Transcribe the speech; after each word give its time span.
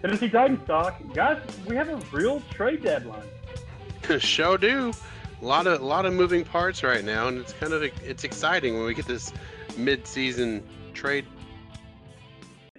Tennessee 0.00 0.28
Titans 0.28 0.60
talk. 0.66 1.00
Guys, 1.12 1.40
we 1.66 1.74
have 1.74 1.88
a 1.88 1.96
real 2.16 2.40
trade 2.50 2.82
deadline. 2.82 3.26
Show 4.18 4.56
do. 4.56 4.92
A 5.40 5.44
lot 5.44 5.66
of 5.66 5.80
a 5.80 5.84
lot 5.84 6.06
of 6.06 6.12
moving 6.12 6.44
parts 6.44 6.82
right 6.82 7.04
now, 7.04 7.28
and 7.28 7.38
it's 7.38 7.52
kind 7.52 7.72
of 7.72 7.82
it's 7.82 8.24
exciting 8.24 8.74
when 8.74 8.84
we 8.84 8.94
get 8.94 9.06
this 9.06 9.32
mid-season 9.76 10.62
trade. 10.94 11.26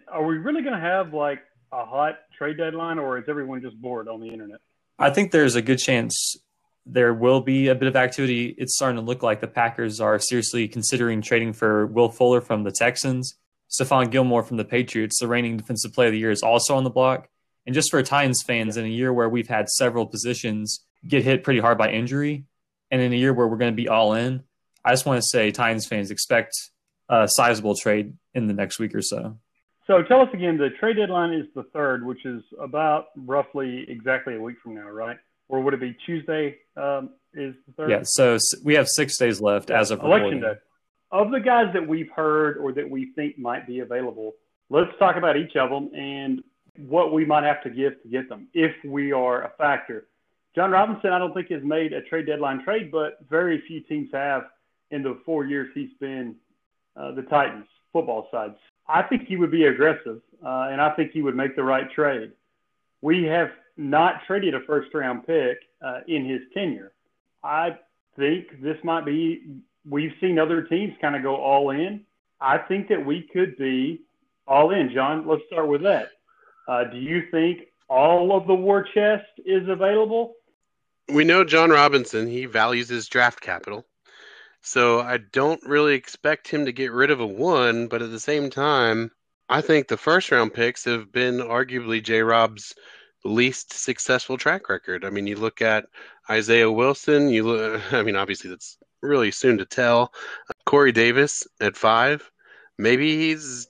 Are 0.09 0.25
we 0.25 0.37
really 0.37 0.61
going 0.61 0.73
to 0.73 0.79
have 0.79 1.13
like 1.13 1.39
a 1.71 1.85
hot 1.85 2.15
trade 2.37 2.57
deadline, 2.57 2.99
or 2.99 3.17
is 3.17 3.25
everyone 3.27 3.61
just 3.61 3.79
bored 3.81 4.07
on 4.07 4.19
the 4.19 4.27
internet? 4.27 4.59
I 4.97 5.09
think 5.09 5.31
there's 5.31 5.55
a 5.55 5.61
good 5.61 5.79
chance 5.79 6.35
there 6.85 7.13
will 7.13 7.41
be 7.41 7.67
a 7.67 7.75
bit 7.75 7.87
of 7.87 7.95
activity. 7.95 8.55
It's 8.57 8.75
starting 8.75 8.97
to 8.97 9.05
look 9.05 9.21
like 9.21 9.41
the 9.41 9.47
Packers 9.47 10.01
are 10.01 10.17
seriously 10.19 10.67
considering 10.67 11.21
trading 11.21 11.53
for 11.53 11.85
Will 11.85 12.09
Fuller 12.09 12.41
from 12.41 12.63
the 12.63 12.71
Texans. 12.71 13.35
Stephon 13.69 14.09
Gilmore 14.09 14.43
from 14.43 14.57
the 14.57 14.65
Patriots, 14.65 15.19
the 15.19 15.27
reigning 15.27 15.57
defensive 15.57 15.93
player 15.93 16.07
of 16.07 16.13
the 16.13 16.19
year, 16.19 16.31
is 16.31 16.43
also 16.43 16.75
on 16.75 16.83
the 16.83 16.89
block. 16.89 17.29
And 17.65 17.75
just 17.75 17.91
for 17.91 18.01
Titans 18.01 18.41
fans, 18.45 18.77
in 18.77 18.85
a 18.85 18.89
year 18.89 19.13
where 19.13 19.29
we've 19.29 19.47
had 19.47 19.69
several 19.69 20.07
positions 20.07 20.83
get 21.07 21.23
hit 21.23 21.43
pretty 21.43 21.59
hard 21.59 21.77
by 21.77 21.91
injury, 21.91 22.45
and 22.89 23.01
in 23.01 23.13
a 23.13 23.15
year 23.15 23.33
where 23.33 23.47
we're 23.47 23.57
going 23.57 23.71
to 23.71 23.81
be 23.81 23.87
all 23.87 24.13
in, 24.13 24.43
I 24.83 24.91
just 24.91 25.05
want 25.05 25.21
to 25.21 25.27
say 25.27 25.51
Titans 25.51 25.85
fans 25.85 26.09
expect 26.09 26.53
a 27.09 27.27
sizable 27.27 27.75
trade 27.75 28.13
in 28.33 28.47
the 28.47 28.53
next 28.53 28.79
week 28.79 28.95
or 28.95 29.01
so. 29.01 29.37
So 29.87 30.03
tell 30.03 30.21
us 30.21 30.29
again, 30.33 30.57
the 30.57 30.69
trade 30.79 30.97
deadline 30.97 31.33
is 31.33 31.47
the 31.55 31.63
third, 31.73 32.05
which 32.05 32.25
is 32.25 32.43
about 32.59 33.07
roughly 33.15 33.85
exactly 33.87 34.35
a 34.35 34.39
week 34.39 34.57
from 34.63 34.75
now, 34.75 34.87
right? 34.89 35.17
Or 35.47 35.61
would 35.61 35.73
it 35.73 35.79
be 35.79 35.97
Tuesday? 36.05 36.57
Um, 36.77 37.09
is 37.33 37.55
the 37.67 37.73
third? 37.75 37.89
Yeah. 37.89 38.01
So 38.03 38.37
we 38.63 38.75
have 38.75 38.87
six 38.87 39.17
days 39.17 39.41
left 39.41 39.71
as 39.71 39.89
of 39.89 39.99
election 39.99 40.39
recording. 40.39 40.41
day. 40.41 40.59
Of 41.11 41.31
the 41.31 41.39
guys 41.39 41.67
that 41.73 41.87
we've 41.87 42.09
heard 42.15 42.57
or 42.57 42.71
that 42.73 42.87
we 42.87 43.11
think 43.15 43.37
might 43.37 43.65
be 43.65 43.79
available, 43.79 44.33
let's 44.69 44.91
talk 44.99 45.15
about 45.15 45.37
each 45.37 45.55
of 45.55 45.69
them 45.69 45.89
and 45.95 46.43
what 46.87 47.11
we 47.11 47.25
might 47.25 47.43
have 47.43 47.63
to 47.63 47.69
give 47.69 48.01
to 48.03 48.07
get 48.09 48.29
them 48.29 48.47
if 48.53 48.71
we 48.85 49.11
are 49.11 49.43
a 49.43 49.51
factor. 49.57 50.05
Jon 50.55 50.71
Robinson, 50.71 51.11
I 51.11 51.19
don't 51.19 51.33
think 51.33 51.49
has 51.49 51.63
made 51.63 51.93
a 51.93 52.01
trade 52.03 52.25
deadline 52.25 52.63
trade, 52.63 52.91
but 52.91 53.19
very 53.29 53.61
few 53.67 53.81
teams 53.81 54.09
have 54.13 54.43
in 54.91 55.03
the 55.03 55.19
four 55.25 55.45
years 55.45 55.69
he's 55.73 55.93
been 55.99 56.35
uh, 56.95 57.11
the 57.13 57.21
Titans 57.23 57.65
football 57.93 58.27
side. 58.31 58.55
I 58.87 59.03
think 59.03 59.27
he 59.27 59.35
would 59.35 59.51
be 59.51 59.65
aggressive, 59.65 60.21
uh, 60.43 60.69
and 60.71 60.81
I 60.81 60.91
think 60.95 61.11
he 61.11 61.21
would 61.21 61.35
make 61.35 61.55
the 61.55 61.63
right 61.63 61.89
trade. 61.91 62.31
We 63.01 63.23
have 63.23 63.49
not 63.77 64.21
traded 64.25 64.55
a 64.55 64.61
first 64.61 64.93
round 64.93 65.25
pick 65.25 65.59
uh, 65.85 66.01
in 66.07 66.25
his 66.27 66.41
tenure. 66.53 66.91
I 67.43 67.77
think 68.17 68.61
this 68.61 68.77
might 68.83 69.05
be, 69.05 69.43
we've 69.87 70.13
seen 70.21 70.39
other 70.39 70.63
teams 70.63 70.93
kind 71.01 71.15
of 71.15 71.23
go 71.23 71.35
all 71.35 71.71
in. 71.71 72.01
I 72.41 72.57
think 72.57 72.87
that 72.89 73.05
we 73.05 73.27
could 73.33 73.57
be 73.57 74.01
all 74.47 74.71
in. 74.71 74.91
John, 74.93 75.27
let's 75.27 75.43
start 75.47 75.67
with 75.67 75.83
that. 75.83 76.09
Uh, 76.67 76.85
do 76.85 76.97
you 76.97 77.23
think 77.31 77.67
all 77.87 78.35
of 78.35 78.47
the 78.47 78.53
war 78.53 78.83
chest 78.93 79.25
is 79.45 79.67
available? 79.67 80.35
We 81.11 81.23
know 81.23 81.43
Jon 81.43 81.71
Robinson, 81.71 82.27
he 82.27 82.45
values 82.45 82.89
his 82.89 83.07
draft 83.07 83.41
capital. 83.41 83.85
So 84.61 84.99
I 84.99 85.17
don't 85.17 85.63
really 85.63 85.95
expect 85.95 86.47
him 86.47 86.65
to 86.65 86.71
get 86.71 86.91
rid 86.91 87.11
of 87.11 87.19
a 87.19 87.25
one, 87.25 87.87
but 87.87 88.01
at 88.01 88.11
the 88.11 88.19
same 88.19 88.49
time, 88.49 89.11
I 89.47 89.61
think 89.61 89.87
the 89.87 89.97
first 89.97 90.31
round 90.31 90.53
picks 90.53 90.85
have 90.85 91.11
been 91.11 91.37
arguably 91.37 92.03
J 92.03 92.21
Rob's 92.21 92.75
least 93.23 93.73
successful 93.73 94.37
track 94.37 94.69
record. 94.69 95.03
I 95.03 95.09
mean, 95.09 95.27
you 95.27 95.35
look 95.35 95.61
at 95.61 95.85
Isaiah 96.29 96.71
Wilson, 96.71 97.29
you 97.29 97.43
look, 97.43 97.81
I 97.93 98.03
mean, 98.03 98.15
obviously 98.15 98.49
that's 98.49 98.77
really 99.01 99.31
soon 99.31 99.57
to 99.57 99.65
tell. 99.65 100.13
Corey 100.65 100.91
Davis 100.91 101.47
at 101.61 101.75
five, 101.75 102.29
maybe 102.77 103.17
he's 103.17 103.67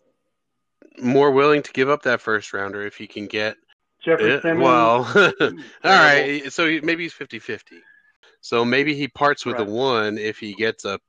more 0.99 1.31
willing 1.31 1.61
to 1.63 1.71
give 1.71 1.89
up 1.89 2.03
that 2.03 2.21
first 2.21 2.53
rounder 2.53 2.85
if 2.85 2.95
he 2.95 3.07
can 3.07 3.27
get 3.27 3.57
Jeffrey. 4.03 4.39
Simmons. 4.41 4.63
Well, 4.63 5.07
all 5.41 5.51
right, 5.83 6.51
so 6.51 6.65
maybe 6.83 7.03
he's 7.03 7.13
50 7.13 7.39
50. 7.39 7.77
So 8.41 8.63
maybe 8.63 8.93
he 8.95 9.07
parts 9.07 9.45
with 9.45 9.57
Right. 9.57 9.67
a 9.67 9.71
one 9.71 10.17
if 10.17 10.39
he 10.39 10.53
gets 10.53 10.85
a 10.85 10.99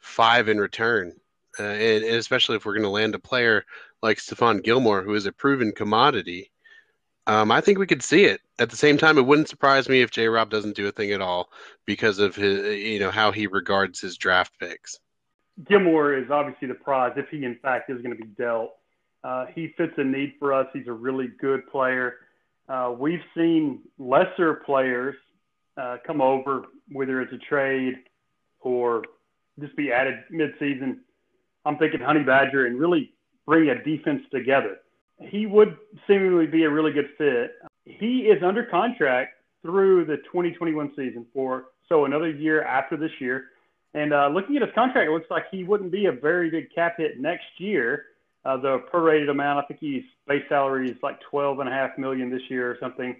five 0.00 0.48
in 0.48 0.58
return. 0.58 1.12
Uh, 1.58 1.62
and, 1.64 2.04
and 2.04 2.16
especially 2.16 2.56
if 2.56 2.64
we're 2.64 2.74
going 2.74 2.82
to 2.82 2.88
land 2.88 3.14
a 3.14 3.18
player 3.18 3.64
like 4.02 4.18
Stephon 4.18 4.62
Gilmore, 4.62 5.02
who 5.02 5.14
is 5.14 5.26
a 5.26 5.32
proven 5.32 5.72
commodity. 5.72 6.50
Um, 7.28 7.52
I 7.52 7.60
think 7.60 7.78
we 7.78 7.86
could 7.86 8.02
see 8.02 8.24
it. 8.24 8.40
At 8.58 8.70
the 8.70 8.76
same 8.76 8.96
time, 8.96 9.18
it 9.18 9.26
wouldn't 9.26 9.50
surprise 9.50 9.86
me 9.86 10.00
if 10.00 10.10
J. 10.10 10.28
Rob 10.28 10.48
doesn't 10.48 10.74
do 10.74 10.88
a 10.88 10.92
thing 10.92 11.12
at 11.12 11.20
all 11.20 11.50
because 11.84 12.18
of 12.18 12.34
his, 12.34 12.78
you 12.78 12.98
know, 12.98 13.10
how 13.10 13.30
he 13.30 13.46
regards 13.46 14.00
his 14.00 14.16
draft 14.16 14.58
picks. 14.58 14.98
Gilmore 15.68 16.14
is 16.14 16.30
obviously 16.30 16.68
the 16.68 16.74
prize 16.74 17.12
if 17.16 17.28
he, 17.28 17.44
in 17.44 17.58
fact, 17.60 17.90
is 17.90 18.00
going 18.00 18.16
to 18.16 18.22
be 18.22 18.30
dealt. 18.38 18.70
Uh, 19.22 19.44
he 19.54 19.74
fits 19.76 19.92
a 19.98 20.04
need 20.04 20.34
for 20.38 20.54
us. 20.54 20.66
He's 20.72 20.86
a 20.86 20.92
really 20.92 21.28
good 21.38 21.66
player. 21.70 22.14
Uh, 22.66 22.94
we've 22.98 23.22
seen 23.36 23.80
lesser 23.98 24.54
players 24.54 25.14
uh, 25.76 25.98
come 26.06 26.22
over, 26.22 26.62
whether 26.90 27.20
it's 27.20 27.32
a 27.32 27.38
trade 27.38 27.94
or 28.60 29.02
just 29.60 29.76
be 29.76 29.92
added 29.92 30.14
midseason. 30.32 30.98
I'm 31.66 31.76
thinking 31.76 32.00
Honey 32.00 32.22
Badger 32.22 32.66
and 32.66 32.80
really 32.80 33.12
bring 33.44 33.68
a 33.68 33.82
defense 33.82 34.22
together. 34.30 34.78
He 35.20 35.46
would 35.46 35.76
seemingly 36.06 36.46
be 36.46 36.64
a 36.64 36.70
really 36.70 36.92
good 36.92 37.10
fit. 37.18 37.56
He 37.84 38.20
is 38.20 38.42
under 38.42 38.64
contract 38.64 39.34
through 39.62 40.04
the 40.04 40.18
2021 40.18 40.92
season 40.96 41.26
for 41.32 41.66
so 41.88 42.04
another 42.04 42.30
year 42.30 42.62
after 42.62 42.96
this 42.96 43.10
year. 43.18 43.46
And 43.94 44.12
uh, 44.12 44.28
looking 44.28 44.56
at 44.56 44.62
his 44.62 44.70
contract, 44.74 45.08
it 45.08 45.12
looks 45.12 45.30
like 45.30 45.44
he 45.50 45.64
wouldn't 45.64 45.90
be 45.90 46.06
a 46.06 46.12
very 46.12 46.50
big 46.50 46.72
cap 46.74 46.96
hit 46.98 47.18
next 47.18 47.46
year. 47.58 48.06
Uh, 48.44 48.56
the 48.56 48.82
prorated 48.92 49.30
amount, 49.30 49.64
I 49.64 49.66
think 49.66 49.80
he's 49.80 50.04
base 50.26 50.42
salary 50.48 50.90
is 50.90 50.96
like 51.02 51.18
twelve 51.20 51.58
and 51.58 51.68
a 51.68 51.72
half 51.72 51.98
million 51.98 52.30
this 52.30 52.42
year 52.48 52.70
or 52.70 52.76
something. 52.80 53.16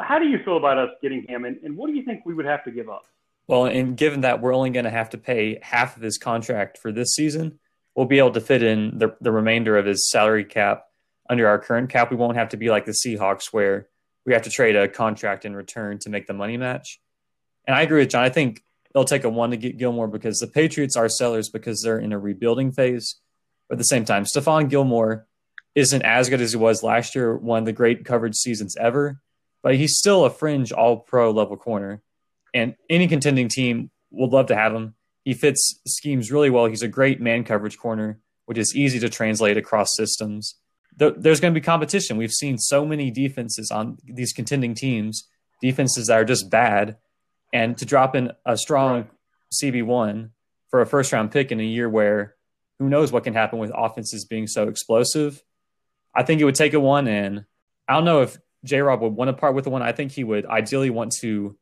How 0.00 0.18
do 0.18 0.26
you 0.26 0.38
feel 0.44 0.56
about 0.56 0.78
us 0.78 0.90
getting 1.02 1.26
him, 1.28 1.44
and, 1.44 1.58
and 1.62 1.76
what 1.76 1.88
do 1.88 1.92
you 1.92 2.04
think 2.04 2.24
we 2.24 2.32
would 2.32 2.46
have 2.46 2.64
to 2.64 2.70
give 2.70 2.88
up? 2.88 3.04
Well, 3.46 3.66
and 3.66 3.96
given 3.96 4.22
that 4.22 4.40
we're 4.40 4.54
only 4.54 4.70
going 4.70 4.84
to 4.84 4.90
have 4.90 5.10
to 5.10 5.18
pay 5.18 5.58
half 5.60 5.96
of 5.96 6.02
his 6.02 6.16
contract 6.16 6.78
for 6.78 6.90
this 6.90 7.10
season, 7.10 7.58
we'll 7.94 8.06
be 8.06 8.18
able 8.18 8.30
to 8.30 8.40
fit 8.40 8.62
in 8.62 8.98
the, 8.98 9.14
the 9.20 9.32
remainder 9.32 9.76
of 9.76 9.84
his 9.84 10.08
salary 10.10 10.44
cap 10.44 10.86
under 11.32 11.48
our 11.48 11.58
current 11.58 11.90
cap. 11.90 12.10
We 12.10 12.16
won't 12.16 12.36
have 12.36 12.50
to 12.50 12.56
be 12.56 12.70
like 12.70 12.84
the 12.84 12.92
Seahawks 12.92 13.46
where 13.52 13.88
we 14.24 14.34
have 14.34 14.42
to 14.42 14.50
trade 14.50 14.76
a 14.76 14.86
contract 14.86 15.44
in 15.44 15.56
return 15.56 15.98
to 16.00 16.10
make 16.10 16.26
the 16.26 16.34
money 16.34 16.56
match. 16.56 17.00
And 17.66 17.74
I 17.74 17.82
agree 17.82 18.00
with 18.00 18.10
John. 18.10 18.22
I 18.22 18.28
think 18.28 18.62
they'll 18.92 19.04
take 19.04 19.24
a 19.24 19.30
one 19.30 19.50
to 19.50 19.56
get 19.56 19.78
Gilmore 19.78 20.08
because 20.08 20.38
the 20.38 20.46
Patriots 20.46 20.96
are 20.96 21.08
sellers 21.08 21.48
because 21.48 21.82
they're 21.82 21.98
in 21.98 22.12
a 22.12 22.18
rebuilding 22.18 22.70
phase. 22.70 23.16
But 23.68 23.76
at 23.76 23.78
the 23.78 23.84
same 23.84 24.04
time, 24.04 24.24
Stephon 24.24 24.68
Gilmore 24.68 25.26
isn't 25.74 26.02
as 26.02 26.28
good 26.28 26.42
as 26.42 26.52
he 26.52 26.58
was 26.58 26.82
last 26.82 27.14
year, 27.14 27.36
one 27.36 27.60
of 27.60 27.64
the 27.64 27.72
great 27.72 28.04
coverage 28.04 28.36
seasons 28.36 28.76
ever, 28.76 29.20
but 29.62 29.74
he's 29.74 29.96
still 29.96 30.24
a 30.24 30.30
fringe 30.30 30.70
all 30.70 30.98
pro 30.98 31.30
level 31.30 31.56
corner. 31.56 32.02
And 32.52 32.76
any 32.90 33.08
contending 33.08 33.48
team 33.48 33.90
would 34.10 34.30
love 34.30 34.46
to 34.46 34.56
have 34.56 34.74
him. 34.74 34.94
He 35.24 35.32
fits 35.32 35.80
schemes 35.86 36.30
really 36.30 36.50
well. 36.50 36.66
He's 36.66 36.82
a 36.82 36.88
great 36.88 37.20
man 37.20 37.44
coverage 37.44 37.78
corner, 37.78 38.18
which 38.44 38.58
is 38.58 38.76
easy 38.76 38.98
to 39.00 39.08
translate 39.08 39.56
across 39.56 39.88
systems. 39.96 40.56
There- 41.02 41.10
There's 41.10 41.40
going 41.40 41.52
to 41.52 41.60
be 41.60 41.64
competition. 41.64 42.16
We've 42.16 42.30
seen 42.30 42.58
so 42.58 42.86
many 42.86 43.10
defenses 43.10 43.72
on 43.72 43.98
these 44.04 44.32
contending 44.32 44.72
teams, 44.72 45.28
defenses 45.60 46.06
that 46.06 46.14
are 46.14 46.24
just 46.24 46.48
bad. 46.48 46.96
And 47.52 47.76
to 47.78 47.84
drop 47.84 48.14
in 48.14 48.30
a 48.46 48.56
strong 48.56 49.08
CB1 49.52 50.30
for 50.70 50.80
a 50.80 50.86
first 50.86 51.12
round 51.12 51.32
pick 51.32 51.50
in 51.50 51.58
a 51.58 51.64
year 51.64 51.88
where 51.88 52.36
who 52.78 52.88
knows 52.88 53.10
what 53.10 53.24
can 53.24 53.34
happen 53.34 53.58
with 53.58 53.72
offenses 53.74 54.24
being 54.24 54.46
so 54.46 54.68
explosive, 54.68 55.42
I 56.14 56.22
think 56.22 56.40
it 56.40 56.44
would 56.44 56.54
take 56.54 56.72
a 56.72 56.78
one. 56.78 57.08
And 57.08 57.46
I 57.88 57.94
don't 57.94 58.04
know 58.04 58.22
if 58.22 58.38
J 58.64 58.80
Rob 58.80 59.00
would 59.02 59.14
want 59.14 59.28
to 59.28 59.32
part 59.32 59.56
with 59.56 59.64
the 59.64 59.70
one. 59.70 59.82
I 59.82 59.90
think 59.90 60.12
he 60.12 60.22
would 60.22 60.46
ideally 60.46 60.90
want 60.90 61.10
to 61.20 61.58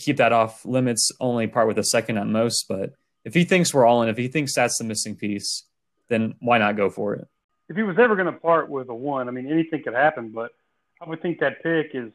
keep 0.00 0.16
that 0.16 0.32
off 0.32 0.66
limits, 0.66 1.12
only 1.20 1.46
part 1.46 1.68
with 1.68 1.78
a 1.78 1.84
second 1.84 2.18
at 2.18 2.26
most. 2.26 2.64
But 2.68 2.94
if 3.24 3.34
he 3.34 3.44
thinks 3.44 3.72
we're 3.72 3.86
all 3.86 4.02
in, 4.02 4.08
if 4.08 4.16
he 4.16 4.26
thinks 4.26 4.52
that's 4.52 4.78
the 4.78 4.84
missing 4.84 5.14
piece, 5.14 5.62
then 6.08 6.34
why 6.40 6.58
not 6.58 6.76
go 6.76 6.90
for 6.90 7.14
it? 7.14 7.28
If 7.68 7.76
he 7.76 7.82
was 7.82 7.98
ever 7.98 8.14
going 8.14 8.26
to 8.26 8.32
part 8.32 8.68
with 8.68 8.88
a 8.88 8.94
one, 8.94 9.28
I 9.28 9.30
mean, 9.30 9.50
anything 9.50 9.82
could 9.82 9.94
happen, 9.94 10.28
but 10.30 10.52
I 11.00 11.08
would 11.08 11.22
think 11.22 11.40
that 11.40 11.62
pick 11.62 11.90
is 11.94 12.12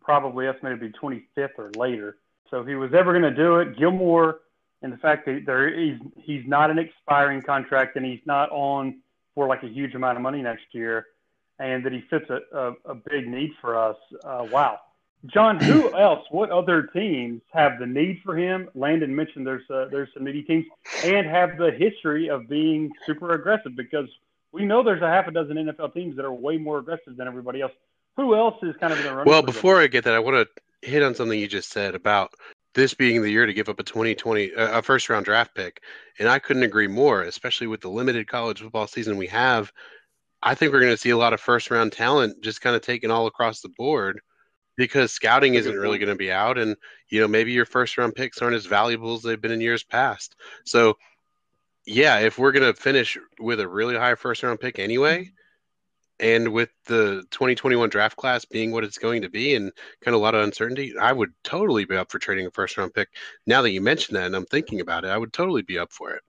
probably 0.00 0.46
estimated 0.46 0.80
to 0.80 0.88
be 0.88 0.98
25th 1.36 1.58
or 1.58 1.70
later. 1.76 2.16
So 2.50 2.60
if 2.60 2.68
he 2.68 2.74
was 2.74 2.92
ever 2.94 3.12
going 3.12 3.22
to 3.22 3.34
do 3.34 3.56
it, 3.56 3.76
Gilmore, 3.76 4.40
and 4.82 4.92
the 4.92 4.96
fact 4.98 5.24
that 5.26 5.44
there 5.46 5.74
he's 5.76 5.98
he's 6.18 6.46
not 6.46 6.70
an 6.70 6.78
expiring 6.78 7.40
contract 7.42 7.96
and 7.96 8.04
he's 8.04 8.20
not 8.26 8.50
on 8.50 9.00
for 9.34 9.48
like 9.48 9.62
a 9.62 9.68
huge 9.68 9.94
amount 9.94 10.16
of 10.16 10.22
money 10.22 10.42
next 10.42 10.66
year, 10.72 11.06
and 11.58 11.84
that 11.84 11.92
he 11.92 12.02
fits 12.10 12.28
a, 12.28 12.40
a, 12.56 12.72
a 12.90 12.94
big 12.94 13.26
need 13.26 13.52
for 13.60 13.78
us. 13.78 13.96
Uh, 14.22 14.46
wow. 14.50 14.78
John, 15.26 15.58
who 15.58 15.94
else? 15.98 16.24
What 16.30 16.50
other 16.50 16.82
teams 16.82 17.40
have 17.52 17.78
the 17.78 17.86
need 17.86 18.20
for 18.24 18.36
him? 18.36 18.68
Landon 18.74 19.14
mentioned 19.14 19.46
there's 19.46 19.68
uh, 19.70 19.86
there's 19.90 20.10
some 20.12 20.24
needy 20.24 20.42
teams 20.42 20.66
and 21.02 21.26
have 21.26 21.56
the 21.56 21.70
history 21.70 22.28
of 22.28 22.48
being 22.48 22.92
super 23.06 23.32
aggressive 23.32 23.74
because 23.74 24.08
we 24.54 24.64
know 24.64 24.84
there's 24.84 25.02
a 25.02 25.08
half 25.08 25.26
a 25.26 25.32
dozen 25.32 25.56
NFL 25.56 25.92
teams 25.92 26.14
that 26.14 26.24
are 26.24 26.32
way 26.32 26.56
more 26.56 26.78
aggressive 26.78 27.16
than 27.16 27.26
everybody 27.26 27.60
else. 27.60 27.72
Who 28.16 28.36
else 28.36 28.54
is 28.62 28.76
kind 28.78 28.92
of 28.92 29.00
in 29.00 29.04
the 29.04 29.10
running? 29.10 29.28
Well, 29.28 29.40
for 29.40 29.46
them? 29.46 29.52
before 29.52 29.80
I 29.80 29.88
get 29.88 30.04
that, 30.04 30.14
I 30.14 30.20
want 30.20 30.48
to 30.48 30.88
hit 30.88 31.02
on 31.02 31.14
something 31.16 31.38
you 31.38 31.48
just 31.48 31.70
said 31.70 31.96
about 31.96 32.30
this 32.74 32.94
being 32.94 33.20
the 33.20 33.30
year 33.30 33.46
to 33.46 33.52
give 33.52 33.68
up 33.68 33.80
a 33.80 33.82
2020 33.82 34.54
uh, 34.54 34.78
a 34.78 34.82
first 34.82 35.10
round 35.10 35.24
draft 35.24 35.56
pick, 35.56 35.80
and 36.20 36.28
I 36.28 36.38
couldn't 36.38 36.62
agree 36.62 36.86
more. 36.86 37.22
Especially 37.22 37.66
with 37.66 37.80
the 37.80 37.90
limited 37.90 38.28
college 38.28 38.60
football 38.60 38.86
season 38.86 39.16
we 39.16 39.26
have, 39.26 39.72
I 40.40 40.54
think 40.54 40.72
we're 40.72 40.80
going 40.80 40.92
to 40.92 40.98
see 40.98 41.10
a 41.10 41.16
lot 41.16 41.32
of 41.32 41.40
first 41.40 41.72
round 41.72 41.90
talent 41.90 42.40
just 42.42 42.60
kind 42.60 42.76
of 42.76 42.82
taken 42.82 43.10
all 43.10 43.26
across 43.26 43.60
the 43.60 43.70
board 43.76 44.20
because 44.76 45.12
scouting 45.12 45.54
isn't 45.54 45.76
really 45.76 45.98
going 45.98 46.08
to 46.08 46.14
be 46.14 46.30
out, 46.30 46.58
and 46.58 46.76
you 47.08 47.20
know 47.20 47.28
maybe 47.28 47.50
your 47.50 47.66
first 47.66 47.98
round 47.98 48.14
picks 48.14 48.40
aren't 48.40 48.54
as 48.54 48.66
valuable 48.66 49.14
as 49.14 49.22
they've 49.22 49.40
been 49.40 49.50
in 49.50 49.60
years 49.60 49.82
past. 49.82 50.36
So, 50.64 50.94
yeah, 51.86 52.20
if 52.20 52.38
we're 52.38 52.52
going 52.52 52.72
to 52.72 52.80
finish 52.80 53.18
with 53.38 53.60
a 53.60 53.68
really 53.68 53.96
high 53.96 54.14
first 54.14 54.42
round 54.42 54.60
pick 54.60 54.78
anyway, 54.78 55.30
and 56.20 56.52
with 56.52 56.70
the 56.86 57.24
2021 57.30 57.88
draft 57.88 58.16
class 58.16 58.44
being 58.44 58.70
what 58.70 58.84
it's 58.84 58.98
going 58.98 59.22
to 59.22 59.28
be 59.28 59.54
and 59.54 59.72
kind 60.02 60.14
of 60.14 60.20
a 60.20 60.22
lot 60.22 60.34
of 60.34 60.44
uncertainty, 60.44 60.94
I 60.98 61.12
would 61.12 61.32
totally 61.42 61.84
be 61.84 61.96
up 61.96 62.10
for 62.10 62.18
trading 62.18 62.46
a 62.46 62.50
first 62.50 62.76
round 62.78 62.94
pick. 62.94 63.08
Now 63.46 63.62
that 63.62 63.70
you 63.70 63.80
mention 63.80 64.14
that 64.14 64.26
and 64.26 64.36
I'm 64.36 64.46
thinking 64.46 64.80
about 64.80 65.04
it, 65.04 65.08
I 65.08 65.18
would 65.18 65.32
totally 65.32 65.62
be 65.62 65.78
up 65.78 65.92
for 65.92 66.12
it. 66.12 66.22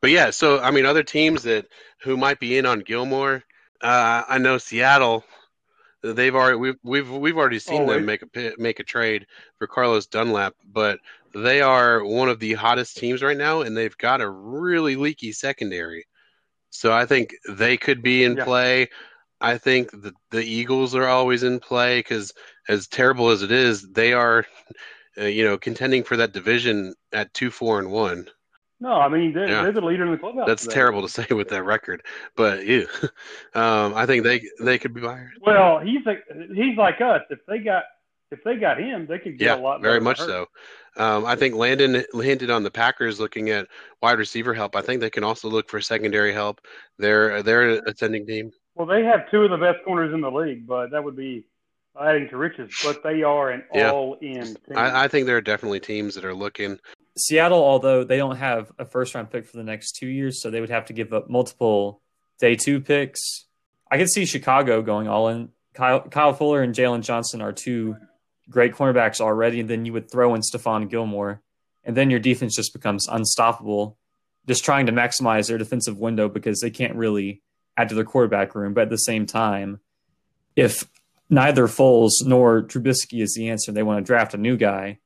But 0.00 0.10
yeah, 0.10 0.30
so 0.30 0.60
I 0.60 0.70
mean, 0.70 0.86
other 0.86 1.02
teams 1.02 1.44
that 1.44 1.66
who 2.02 2.16
might 2.16 2.40
be 2.40 2.58
in 2.58 2.66
on 2.66 2.80
Gilmore, 2.80 3.42
uh, 3.80 4.22
I 4.28 4.38
know 4.38 4.58
Seattle. 4.58 5.24
They've 6.02 6.34
already 6.34 6.58
we've 6.58 6.76
we've 6.82 7.10
we've 7.10 7.36
already 7.38 7.58
seen 7.58 7.82
oh, 7.82 7.94
them 7.94 8.04
make 8.04 8.22
a 8.22 8.52
make 8.58 8.78
a 8.78 8.84
trade 8.84 9.26
for 9.58 9.66
Carlos 9.66 10.06
Dunlap, 10.06 10.54
but 10.70 10.98
they 11.34 11.60
are 11.60 12.04
one 12.04 12.28
of 12.28 12.38
the 12.38 12.54
hottest 12.54 12.96
teams 12.96 13.22
right 13.22 13.36
now, 13.36 13.62
and 13.62 13.76
they've 13.76 13.96
got 13.98 14.20
a 14.20 14.28
really 14.28 14.96
leaky 14.96 15.32
secondary. 15.32 16.06
So 16.70 16.92
I 16.92 17.06
think 17.06 17.34
they 17.48 17.76
could 17.76 18.02
be 18.02 18.24
in 18.24 18.36
yeah. 18.36 18.44
play. 18.44 18.88
I 19.40 19.58
think 19.58 19.90
the 19.90 20.12
the 20.30 20.42
Eagles 20.42 20.94
are 20.94 21.06
always 21.06 21.42
in 21.42 21.60
play 21.60 21.98
because 22.00 22.32
as 22.68 22.88
terrible 22.88 23.30
as 23.30 23.42
it 23.42 23.52
is, 23.52 23.82
they 23.92 24.12
are, 24.12 24.46
uh, 25.18 25.24
you 25.24 25.44
know, 25.44 25.58
contending 25.58 26.02
for 26.02 26.16
that 26.16 26.32
division 26.32 26.94
at 27.12 27.32
two, 27.34 27.50
four, 27.50 27.78
and 27.78 27.90
one. 27.90 28.28
No, 28.80 28.92
I 28.94 29.08
mean 29.08 29.32
they're, 29.32 29.48
yeah. 29.48 29.62
they're 29.62 29.72
the 29.72 29.80
leader 29.80 30.04
in 30.04 30.12
the 30.12 30.18
clubhouse. 30.18 30.46
That's 30.46 30.62
today. 30.62 30.74
terrible 30.74 31.02
to 31.02 31.08
say 31.08 31.26
with 31.30 31.48
that 31.48 31.64
record, 31.64 32.02
but 32.36 32.66
yeah, 32.66 32.84
um, 33.54 33.94
I 33.94 34.06
think 34.06 34.24
they 34.24 34.42
they 34.60 34.78
could 34.78 34.94
be 34.94 35.00
buyers. 35.00 35.32
Well, 35.40 35.80
he's 35.80 36.04
like 36.04 36.24
he's 36.54 36.76
like 36.76 37.00
us. 37.00 37.22
If 37.30 37.38
they 37.46 37.58
got 37.58 37.84
if 38.34 38.44
they 38.44 38.56
got 38.56 38.78
him, 38.78 39.06
they 39.06 39.18
could 39.18 39.38
get 39.38 39.46
yeah, 39.46 39.54
a 39.54 39.62
lot. 39.62 39.80
More. 39.80 39.90
Very 39.90 40.00
much 40.00 40.18
so. 40.18 40.46
Um, 40.96 41.24
I 41.26 41.34
think 41.34 41.54
Landon 41.54 42.04
hinted 42.14 42.50
on 42.50 42.62
the 42.62 42.70
Packers 42.70 43.18
looking 43.18 43.50
at 43.50 43.66
wide 44.00 44.18
receiver 44.18 44.54
help. 44.54 44.76
I 44.76 44.82
think 44.82 45.00
they 45.00 45.10
can 45.10 45.24
also 45.24 45.48
look 45.48 45.68
for 45.68 45.80
secondary 45.80 46.32
help. 46.32 46.60
They're 46.98 47.42
they're 47.42 47.70
an 47.70 47.80
ascending 47.86 48.26
team. 48.26 48.52
Well, 48.74 48.86
they 48.86 49.04
have 49.04 49.30
two 49.30 49.42
of 49.42 49.50
the 49.50 49.56
best 49.56 49.84
corners 49.84 50.12
in 50.12 50.20
the 50.20 50.30
league, 50.30 50.66
but 50.66 50.90
that 50.90 51.02
would 51.02 51.16
be 51.16 51.46
adding 52.00 52.28
to 52.28 52.36
riches. 52.36 52.72
But 52.84 53.02
they 53.02 53.22
are 53.22 53.50
an 53.50 53.64
yeah. 53.72 53.90
all-in. 53.90 54.56
I, 54.74 55.04
I, 55.04 55.08
think 55.08 55.26
there 55.26 55.36
are 55.36 55.40
definitely 55.40 55.78
teams 55.78 56.16
that 56.16 56.24
are 56.24 56.34
looking. 56.34 56.78
Seattle, 57.16 57.62
although 57.62 58.02
they 58.02 58.16
don't 58.16 58.36
have 58.36 58.72
a 58.78 58.84
first-round 58.84 59.30
pick 59.30 59.46
for 59.46 59.56
the 59.56 59.62
next 59.62 59.92
two 59.92 60.08
years, 60.08 60.42
so 60.42 60.50
they 60.50 60.60
would 60.60 60.70
have 60.70 60.86
to 60.86 60.92
give 60.92 61.12
up 61.12 61.30
multiple 61.30 62.02
day 62.40 62.56
two 62.56 62.80
picks. 62.80 63.46
I 63.90 63.98
could 63.98 64.10
see 64.10 64.26
Chicago 64.26 64.82
going 64.82 65.06
all 65.06 65.28
in. 65.28 65.50
Kyle, 65.74 66.00
Kyle 66.00 66.32
Fuller 66.32 66.62
and 66.62 66.74
Jaylon 66.74 67.02
Johnson 67.02 67.40
are 67.40 67.52
two 67.52 67.96
great 68.50 68.74
cornerbacks 68.74 69.20
already, 69.20 69.60
and 69.60 69.68
then 69.68 69.84
you 69.84 69.92
would 69.92 70.10
throw 70.10 70.34
in 70.34 70.42
Stephon 70.42 70.88
Gilmore, 70.88 71.42
and 71.84 71.96
then 71.96 72.10
your 72.10 72.20
defense 72.20 72.56
just 72.56 72.72
becomes 72.72 73.08
unstoppable. 73.08 73.98
Just 74.46 74.64
trying 74.64 74.86
to 74.86 74.92
maximize 74.92 75.48
their 75.48 75.58
defensive 75.58 75.98
window 75.98 76.28
because 76.28 76.60
they 76.60 76.70
can't 76.70 76.96
really 76.96 77.42
add 77.76 77.88
to 77.88 77.94
their 77.94 78.04
quarterback 78.04 78.54
room. 78.54 78.74
But 78.74 78.82
at 78.82 78.90
the 78.90 78.98
same 78.98 79.26
time, 79.26 79.80
if 80.54 80.84
neither 81.30 81.66
Foles 81.66 82.12
nor 82.24 82.62
Trubisky 82.62 83.22
is 83.22 83.34
the 83.34 83.48
answer, 83.48 83.72
they 83.72 83.82
want 83.82 84.04
to 84.04 84.06
draft 84.06 84.34
a 84.34 84.38
new 84.38 84.56
guy. 84.56 84.98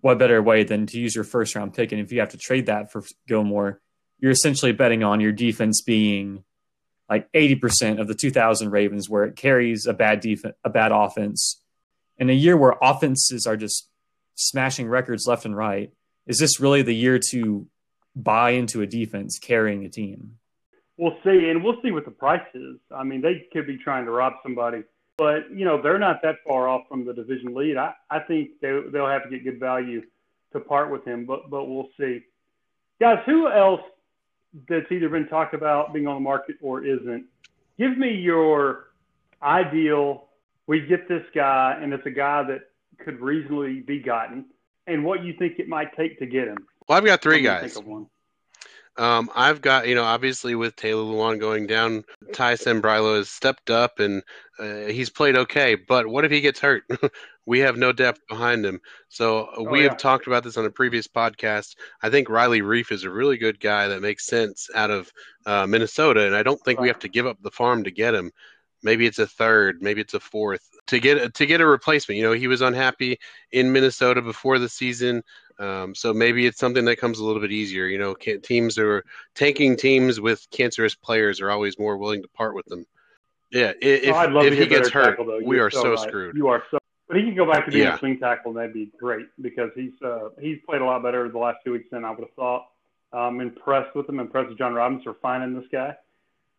What 0.00 0.18
better 0.18 0.42
way 0.42 0.64
than 0.64 0.86
to 0.86 0.98
use 0.98 1.14
your 1.14 1.24
first 1.24 1.54
round 1.54 1.74
pick? 1.74 1.92
And 1.92 2.00
if 2.00 2.10
you 2.10 2.20
have 2.20 2.30
to 2.30 2.38
trade 2.38 2.66
that 2.66 2.90
for 2.90 3.04
Gilmore, 3.28 3.80
you're 4.18 4.32
essentially 4.32 4.72
betting 4.72 5.02
on 5.02 5.20
your 5.20 5.32
defense 5.32 5.82
being 5.82 6.44
like 7.08 7.30
80% 7.32 8.00
of 8.00 8.06
the 8.06 8.14
2000 8.14 8.70
Ravens, 8.70 9.10
where 9.10 9.24
it 9.24 9.36
carries 9.36 9.86
a 9.86 9.92
bad 9.92 10.20
defense, 10.20 10.54
a 10.64 10.70
bad 10.70 10.92
offense. 10.92 11.59
In 12.20 12.30
a 12.30 12.34
year 12.34 12.56
where 12.56 12.76
offenses 12.82 13.46
are 13.46 13.56
just 13.56 13.88
smashing 14.34 14.88
records 14.88 15.26
left 15.26 15.46
and 15.46 15.56
right, 15.56 15.90
is 16.26 16.38
this 16.38 16.60
really 16.60 16.82
the 16.82 16.94
year 16.94 17.18
to 17.30 17.66
buy 18.14 18.50
into 18.50 18.82
a 18.82 18.86
defense 18.86 19.38
carrying 19.38 19.84
a 19.84 19.88
team? 19.88 20.36
We'll 20.98 21.16
see, 21.24 21.48
and 21.48 21.64
we'll 21.64 21.80
see 21.82 21.90
what 21.90 22.04
the 22.04 22.10
price 22.10 22.46
is. 22.54 22.76
I 22.94 23.04
mean, 23.04 23.22
they 23.22 23.46
could 23.52 23.66
be 23.66 23.78
trying 23.78 24.04
to 24.04 24.10
rob 24.10 24.34
somebody, 24.42 24.84
but 25.16 25.50
you 25.50 25.64
know 25.64 25.80
they're 25.80 25.98
not 25.98 26.20
that 26.22 26.36
far 26.46 26.68
off 26.68 26.82
from 26.88 27.06
the 27.06 27.14
division 27.14 27.54
lead. 27.54 27.78
I, 27.78 27.94
I 28.10 28.20
think 28.20 28.50
they, 28.60 28.80
they'll 28.92 29.08
have 29.08 29.24
to 29.24 29.30
get 29.30 29.44
good 29.44 29.58
value 29.58 30.02
to 30.52 30.60
part 30.60 30.90
with 30.90 31.06
him, 31.06 31.24
but 31.24 31.48
but 31.48 31.64
we'll 31.64 31.88
see. 31.98 32.20
Guys, 33.00 33.18
who 33.24 33.50
else 33.50 33.80
that's 34.68 34.92
either 34.92 35.08
been 35.08 35.28
talked 35.28 35.54
about 35.54 35.94
being 35.94 36.06
on 36.06 36.16
the 36.16 36.20
market 36.20 36.56
or 36.60 36.84
isn't? 36.84 37.24
Give 37.78 37.96
me 37.96 38.10
your 38.10 38.90
ideal. 39.42 40.26
We 40.70 40.86
get 40.86 41.08
this 41.08 41.24
guy, 41.34 41.76
and 41.82 41.92
it's 41.92 42.06
a 42.06 42.12
guy 42.12 42.44
that 42.44 42.60
could 43.04 43.20
reasonably 43.20 43.80
be 43.80 43.98
gotten, 44.00 44.44
and 44.86 45.04
what 45.04 45.24
you 45.24 45.34
think 45.36 45.58
it 45.58 45.66
might 45.66 45.96
take 45.96 46.16
to 46.20 46.26
get 46.26 46.46
him. 46.46 46.58
Well, 46.88 46.96
I've 46.96 47.04
got 47.04 47.20
three 47.20 47.40
guys. 47.40 47.76
Um, 48.96 49.30
I've 49.34 49.62
got, 49.62 49.88
you 49.88 49.96
know, 49.96 50.04
obviously 50.04 50.54
with 50.54 50.76
Taylor 50.76 51.02
Lewan 51.02 51.40
going 51.40 51.66
down, 51.66 52.04
Ty 52.32 52.54
Sambrailo 52.54 53.16
has 53.16 53.28
stepped 53.28 53.68
up 53.68 53.98
and 53.98 54.22
uh, 54.60 54.86
he's 54.86 55.10
played 55.10 55.36
okay. 55.36 55.74
But 55.74 56.06
what 56.06 56.24
if 56.24 56.30
he 56.30 56.40
gets 56.40 56.60
hurt? 56.60 56.84
we 57.46 57.58
have 57.60 57.76
no 57.76 57.90
depth 57.90 58.20
behind 58.28 58.64
him. 58.64 58.80
So 59.08 59.48
oh, 59.56 59.64
we 59.64 59.82
yeah. 59.82 59.88
have 59.88 59.98
talked 59.98 60.28
about 60.28 60.44
this 60.44 60.56
on 60.56 60.66
a 60.66 60.70
previous 60.70 61.08
podcast. 61.08 61.74
I 62.00 62.10
think 62.10 62.28
Riley 62.28 62.60
Reiff 62.60 62.92
is 62.92 63.02
a 63.02 63.10
really 63.10 63.38
good 63.38 63.58
guy 63.58 63.88
that 63.88 64.02
makes 64.02 64.24
sense 64.24 64.68
out 64.72 64.92
of 64.92 65.10
uh, 65.46 65.66
Minnesota, 65.66 66.26
and 66.26 66.36
I 66.36 66.44
don't 66.44 66.60
think 66.62 66.78
right. 66.78 66.84
we 66.84 66.88
have 66.88 67.00
to 67.00 67.08
give 67.08 67.26
up 67.26 67.38
the 67.42 67.50
farm 67.50 67.82
to 67.84 67.90
get 67.90 68.14
him. 68.14 68.30
Maybe 68.82 69.06
it's 69.06 69.18
a 69.18 69.26
third, 69.26 69.82
maybe 69.82 70.00
it's 70.00 70.14
a 70.14 70.20
fourth 70.20 70.70
to 70.86 70.98
get 70.98 71.34
to 71.34 71.46
get 71.46 71.60
a 71.60 71.66
replacement. 71.66 72.16
You 72.16 72.24
know, 72.24 72.32
he 72.32 72.48
was 72.48 72.60
unhappy 72.60 73.18
in 73.52 73.72
Minnesota 73.72 74.22
before 74.22 74.58
the 74.58 74.68
season. 74.68 75.22
Um, 75.58 75.94
so 75.94 76.14
maybe 76.14 76.46
it's 76.46 76.58
something 76.58 76.86
that 76.86 76.96
comes 76.96 77.18
a 77.18 77.24
little 77.24 77.40
bit 77.40 77.52
easier. 77.52 77.86
You 77.86 77.98
know, 77.98 78.14
teams 78.14 78.78
are 78.78 79.04
tanking 79.34 79.76
teams 79.76 80.20
with 80.20 80.46
cancerous 80.50 80.94
players 80.94 81.40
are 81.40 81.50
always 81.50 81.78
more 81.78 81.96
willing 81.98 82.22
to 82.22 82.28
part 82.28 82.54
with 82.54 82.66
them. 82.66 82.86
Yeah, 83.50 83.72
if, 83.82 84.14
oh, 84.14 84.40
if 84.42 84.56
he 84.56 84.66
gets 84.66 84.88
hurt, 84.88 85.18
tackle, 85.18 85.40
we 85.44 85.58
are 85.58 85.70
so, 85.70 85.82
so 85.82 85.90
right. 85.90 85.98
screwed. 85.98 86.36
You 86.36 86.48
are 86.48 86.62
so. 86.70 86.78
But 87.08 87.16
he 87.16 87.24
can 87.24 87.34
go 87.34 87.50
back 87.50 87.66
to 87.66 87.72
being 87.72 87.84
yeah. 87.84 87.96
a 87.96 87.98
swing 87.98 88.18
tackle, 88.18 88.52
and 88.52 88.58
that'd 88.58 88.72
be 88.72 88.90
great 88.98 89.26
because 89.40 89.70
he's 89.74 89.92
uh, 90.04 90.28
he's 90.40 90.58
played 90.66 90.80
a 90.80 90.84
lot 90.84 91.02
better 91.02 91.28
the 91.28 91.38
last 91.38 91.58
two 91.64 91.72
weeks 91.72 91.88
than 91.90 92.04
I 92.04 92.10
would 92.10 92.20
have 92.20 92.32
thought. 92.34 92.66
I'm 93.12 93.40
impressed 93.40 93.94
with 93.96 94.08
him. 94.08 94.20
Impressed 94.20 94.50
with 94.50 94.58
Jon 94.58 94.74
Robinson 94.74 95.12
for 95.12 95.18
finding 95.20 95.58
this 95.58 95.68
guy. 95.72 95.96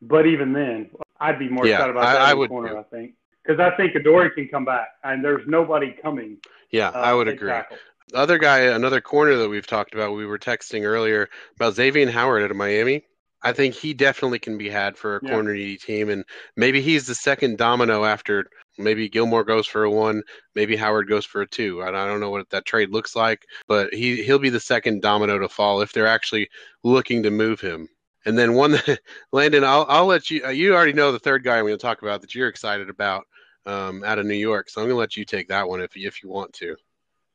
But 0.02 0.28
even 0.28 0.52
then, 0.52 0.90
I'd 1.22 1.40
be 1.40 1.48
more 1.48 1.66
yeah, 1.66 1.76
excited 1.76 1.92
about 1.92 2.04
I, 2.04 2.14
that 2.14 2.22
I 2.22 2.34
would, 2.34 2.50
corner. 2.50 2.78
I 2.78 2.84
think 2.84 3.14
because 3.46 3.60
I 3.60 3.76
think 3.78 3.96
Adoree 3.96 4.32
can 4.32 4.48
come 4.50 4.66
back, 4.66 4.90
and 5.04 5.24
there's 5.24 5.48
nobody 5.48 5.96
coming. 6.02 6.38
Yeah, 6.72 6.90
uh, 6.90 7.00
I 7.00 7.14
would 7.14 7.28
agree. 7.30 7.50
Tackle 7.50 7.78
other 8.14 8.38
guy, 8.38 8.60
another 8.60 9.02
corner 9.02 9.38
that 9.38 9.50
we've 9.50 9.68
talked 9.68 9.94
about, 9.94 10.16
we 10.16 10.26
were 10.26 10.40
texting 10.40 10.84
earlier 10.84 11.30
about 11.56 11.76
Xavier 11.76 12.10
Howard 12.10 12.44
out 12.44 12.52
of 12.52 12.58
Miami. 12.58 13.04
I 13.44 13.54
think 13.54 13.74
he 13.74 13.94
definitely 13.94 14.40
can 14.40 14.58
be 14.58 14.70
had 14.70 14.98
for 14.98 15.18
a 15.18 15.20
yeah. 15.24 15.32
corner 15.32 15.54
needy 15.54 15.78
team, 15.78 16.10
and 16.10 16.24
maybe 16.56 16.82
he's 16.82 17.08
the 17.08 17.16
second 17.16 17.58
domino 17.58 18.06
after 18.06 18.46
maybe 18.78 19.10
Gilmore 19.10 19.44
goes 19.44 19.66
for 19.66 19.84
a 19.84 19.90
one, 19.90 20.22
maybe 20.54 20.76
Howard 20.76 21.10
goes 21.10 21.26
for 21.26 21.42
a 21.42 21.48
two. 21.48 21.82
I, 21.82 21.88
I 21.88 22.08
don't 22.08 22.20
know 22.20 22.30
what 22.30 22.50
that 22.52 22.66
trade 22.66 22.92
looks 22.92 23.16
like, 23.16 23.46
but 23.68 23.94
he 23.94 24.24
he'll 24.24 24.40
be 24.40 24.50
the 24.50 24.60
second 24.60 25.02
domino 25.02 25.40
to 25.40 25.50
fall 25.50 25.82
if 25.82 25.92
they're 25.92 26.08
actually 26.08 26.50
looking 26.84 27.24
to 27.24 27.32
move 27.32 27.60
him. 27.60 27.88
And 28.26 28.38
then 28.38 28.54
one, 28.54 28.72
that, 28.72 29.00
Landon, 29.32 29.64
I'll 29.64 29.86
I'll 29.90 30.06
let 30.06 30.30
you. 30.30 30.48
You 30.50 30.76
already 30.76 30.94
know 30.94 31.12
the 31.12 31.20
third 31.20 31.44
guy 31.44 31.58
I'm 31.58 31.64
going 31.64 31.74
to 31.74 31.82
talk 31.82 32.02
about 32.02 32.22
that 32.22 32.36
you're 32.36 32.48
excited 32.48 32.90
about 32.90 33.26
um, 33.66 34.04
out 34.04 34.20
of 34.20 34.26
New 34.26 34.36
York, 34.36 34.70
so 34.70 34.82
I'm 34.82 34.88
going 34.88 34.96
to 34.96 35.00
let 35.00 35.18
you 35.18 35.26
take 35.26 35.48
that 35.50 35.68
one 35.68 35.82
if 35.82 35.92
if 35.96 36.24
you 36.24 36.30
want 36.30 36.54
to. 36.54 36.70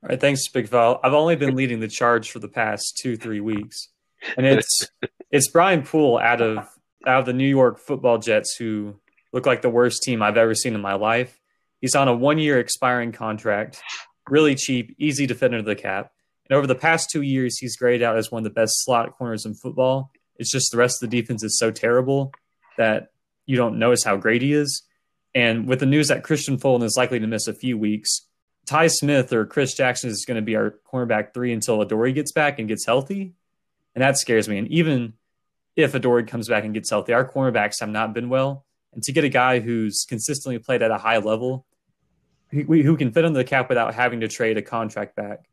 All 0.02 0.10
right, 0.10 0.20
thanks, 0.20 0.48
Big 0.48 0.68
Val. 0.68 1.00
I've 1.02 1.14
only 1.14 1.36
been 1.36 1.56
leading 1.56 1.80
the 1.80 1.88
charge 1.88 2.30
for 2.30 2.38
the 2.38 2.48
past 2.48 2.98
two, 2.98 3.16
three 3.16 3.40
weeks, 3.40 3.88
and 4.36 4.46
it's 4.46 4.88
it's 5.30 5.48
Brian 5.50 5.82
Poole 5.82 6.18
out 6.18 6.40
of 6.40 6.58
out 7.06 7.20
of 7.20 7.26
the 7.26 7.32
New 7.32 7.48
York 7.48 7.78
Football 7.78 8.18
Jets, 8.18 8.56
who 8.56 8.96
look 9.32 9.46
like 9.46 9.62
the 9.62 9.70
worst 9.70 10.02
team 10.02 10.22
I've 10.22 10.36
ever 10.36 10.54
seen 10.54 10.74
in 10.74 10.80
my 10.80 10.94
life. 10.94 11.38
He's 11.80 11.94
on 11.94 12.08
a 12.08 12.16
one-year 12.16 12.58
expiring 12.58 13.12
contract, 13.12 13.82
really 14.28 14.54
cheap, 14.54 14.94
easy 14.98 15.26
to 15.26 15.34
fit 15.34 15.52
into 15.52 15.62
the 15.62 15.76
cap. 15.76 16.10
And 16.48 16.56
over 16.56 16.66
the 16.66 16.74
past 16.74 17.10
two 17.10 17.22
years, 17.22 17.58
he's 17.58 17.76
graded 17.76 18.02
out 18.02 18.16
as 18.16 18.30
one 18.30 18.40
of 18.40 18.44
the 18.44 18.50
best 18.50 18.72
slot 18.84 19.12
corners 19.12 19.44
in 19.44 19.54
football. 19.54 20.10
It's 20.38 20.50
just 20.50 20.70
the 20.70 20.78
rest 20.78 21.02
of 21.02 21.10
the 21.10 21.20
defense 21.20 21.42
is 21.42 21.58
so 21.58 21.70
terrible 21.70 22.32
that 22.76 23.08
you 23.46 23.56
don't 23.56 23.78
notice 23.78 24.04
how 24.04 24.16
great 24.16 24.42
he 24.42 24.52
is. 24.52 24.82
And 25.34 25.66
with 25.66 25.80
the 25.80 25.86
news 25.86 26.08
that 26.08 26.22
Kristian 26.22 26.60
Fulton 26.60 26.86
is 26.86 26.96
likely 26.96 27.20
to 27.20 27.26
miss 27.26 27.46
a 27.46 27.54
few 27.54 27.76
weeks, 27.76 28.22
Tye 28.66 28.88
Smith 28.88 29.32
or 29.32 29.46
Chris 29.46 29.74
Jackson 29.74 30.10
is 30.10 30.24
going 30.26 30.36
to 30.36 30.42
be 30.42 30.56
our 30.56 30.74
cornerback 30.92 31.32
three 31.32 31.52
until 31.52 31.80
Adoree 31.80 32.12
gets 32.12 32.32
back 32.32 32.58
and 32.58 32.68
gets 32.68 32.84
healthy. 32.84 33.34
And 33.94 34.02
that 34.02 34.18
scares 34.18 34.48
me. 34.48 34.58
And 34.58 34.68
even 34.68 35.14
if 35.76 35.94
Adoree 35.94 36.24
comes 36.24 36.48
back 36.48 36.64
and 36.64 36.74
gets 36.74 36.90
healthy, 36.90 37.12
our 37.12 37.28
cornerbacks 37.28 37.80
have 37.80 37.88
not 37.88 38.12
been 38.12 38.28
well. 38.28 38.64
And 38.92 39.02
to 39.04 39.12
get 39.12 39.24
a 39.24 39.28
guy 39.28 39.60
who's 39.60 40.04
consistently 40.08 40.58
played 40.58 40.82
at 40.82 40.90
a 40.90 40.98
high 40.98 41.18
level, 41.18 41.66
who, 42.50 42.62
who 42.62 42.96
can 42.96 43.12
fit 43.12 43.24
under 43.24 43.38
the 43.38 43.44
cap 43.44 43.68
without 43.68 43.94
having 43.94 44.20
to 44.20 44.28
trade 44.28 44.56
a 44.56 44.62
contract 44.62 45.14
back, 45.16 45.48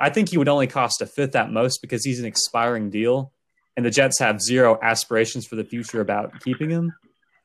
I 0.00 0.10
think 0.10 0.28
he 0.28 0.38
would 0.38 0.48
only 0.48 0.66
cost 0.66 1.00
a 1.00 1.06
fifth 1.06 1.34
at 1.36 1.50
most 1.50 1.80
because 1.80 2.04
he's 2.04 2.20
an 2.20 2.26
expiring 2.26 2.90
deal. 2.90 3.32
And 3.78 3.86
the 3.86 3.90
Jets 3.92 4.18
have 4.18 4.42
zero 4.42 4.76
aspirations 4.82 5.46
for 5.46 5.54
the 5.54 5.62
future 5.62 6.00
about 6.00 6.40
keeping 6.40 6.68
him. 6.68 6.92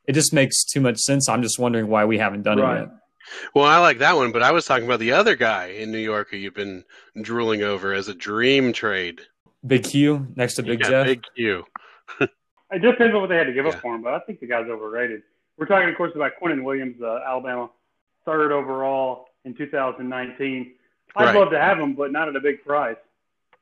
It 0.08 0.14
just 0.14 0.34
makes 0.34 0.64
too 0.66 0.82
much 0.82 0.98
sense. 0.98 1.30
I'm 1.30 1.44
just 1.44 1.60
wondering 1.60 1.88
why 1.90 2.06
we 2.06 2.18
haven't 2.18 2.42
done 2.42 2.58
Right. 2.60 2.78
it 2.82 2.90
yet. 2.90 2.90
Well, 3.54 3.66
I 3.66 3.78
like 3.78 4.00
that 4.00 4.16
one, 4.16 4.32
but 4.32 4.42
I 4.42 4.52
was 4.52 4.66
talking 4.66 4.86
about 4.86 5.00
the 5.00 5.12
other 5.12 5.36
guy 5.36 5.68
in 5.68 5.92
New 5.92 6.00
York 6.00 6.30
who 6.32 6.38
you've 6.38 6.56
been 6.56 6.86
drooling 7.22 7.62
over 7.62 7.94
as 7.94 8.08
a 8.08 8.16
dream 8.16 8.74
trade. 8.74 9.22
Big 9.68 9.84
Q 9.84 10.26
next 10.36 10.56
to 10.56 10.64
Big 10.64 10.80
yeah, 10.82 10.90
Jeff. 10.90 11.06
Big 11.06 11.24
Q. 11.36 11.66
It 12.72 12.82
depends 12.82 13.14
on 13.14 13.22
what 13.22 13.28
they 13.30 13.36
had 13.38 13.44
to 13.46 13.54
give 13.54 13.66
Yeah. 13.66 13.74
up 13.74 13.82
for 13.82 13.94
him, 13.94 14.02
but 14.02 14.16
I 14.16 14.20
think 14.22 14.40
the 14.40 14.48
guy's 14.48 14.66
overrated. 14.68 15.22
We're 15.60 15.68
talking, 15.68 15.88
of 15.88 15.96
course, 15.96 16.14
about 16.16 16.32
Quinnen 16.42 16.64
Williams, 16.64 17.00
uh, 17.00 17.20
Alabama, 17.24 17.70
third 18.26 18.52
overall 18.52 19.28
in 19.46 19.54
2019. 19.54 20.74
I'd 21.16 21.26
Right. 21.26 21.36
love 21.36 21.52
to 21.52 21.60
have 21.60 21.78
him, 21.80 21.94
but 21.94 22.12
not 22.12 22.28
at 22.30 22.36
a 22.36 22.40
big 22.40 22.64
price. 22.66 22.98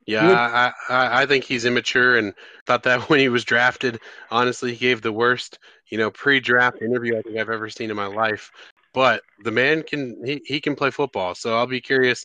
Yeah. 0.06 0.72
I, 0.88 0.92
I 0.92 1.22
I 1.22 1.26
think 1.26 1.44
he's 1.44 1.64
immature 1.64 2.16
and 2.16 2.34
thought 2.66 2.82
that 2.84 3.00
when 3.08 3.20
he 3.20 3.28
was 3.28 3.44
drafted, 3.44 4.00
honestly, 4.30 4.72
he 4.72 4.78
gave 4.78 5.02
the 5.02 5.12
worst, 5.12 5.58
you 5.88 5.98
know, 5.98 6.10
pre-draft 6.10 6.82
interview 6.82 7.18
I 7.18 7.22
think 7.22 7.36
I've 7.36 7.50
ever 7.50 7.70
seen 7.70 7.90
in 7.90 7.96
my 7.96 8.06
life. 8.06 8.50
But 8.94 9.22
the 9.42 9.50
man 9.50 9.82
can 9.82 10.22
he, 10.24 10.42
he 10.44 10.60
can 10.60 10.74
play 10.74 10.90
football, 10.90 11.34
so 11.34 11.56
I'll 11.56 11.66
be 11.66 11.80
curious 11.80 12.24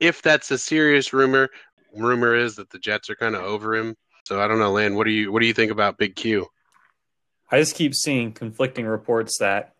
if 0.00 0.22
that's 0.22 0.50
a 0.50 0.58
serious 0.58 1.12
rumor. 1.12 1.48
Rumor 1.96 2.34
is 2.34 2.56
that 2.56 2.70
the 2.70 2.78
Jets 2.78 3.10
are 3.10 3.16
kind 3.16 3.34
of 3.34 3.42
over 3.42 3.74
him. 3.74 3.96
So 4.24 4.40
I 4.40 4.48
don't 4.48 4.58
know, 4.58 4.72
Lan. 4.72 4.94
What 4.94 5.04
do 5.04 5.10
you 5.10 5.32
what 5.32 5.40
do 5.40 5.46
you 5.46 5.54
think 5.54 5.70
about 5.70 5.98
Big 5.98 6.16
Q? 6.16 6.46
I 7.50 7.58
just 7.58 7.74
keep 7.74 7.94
seeing 7.94 8.32
conflicting 8.32 8.86
reports 8.86 9.38
that 9.38 9.74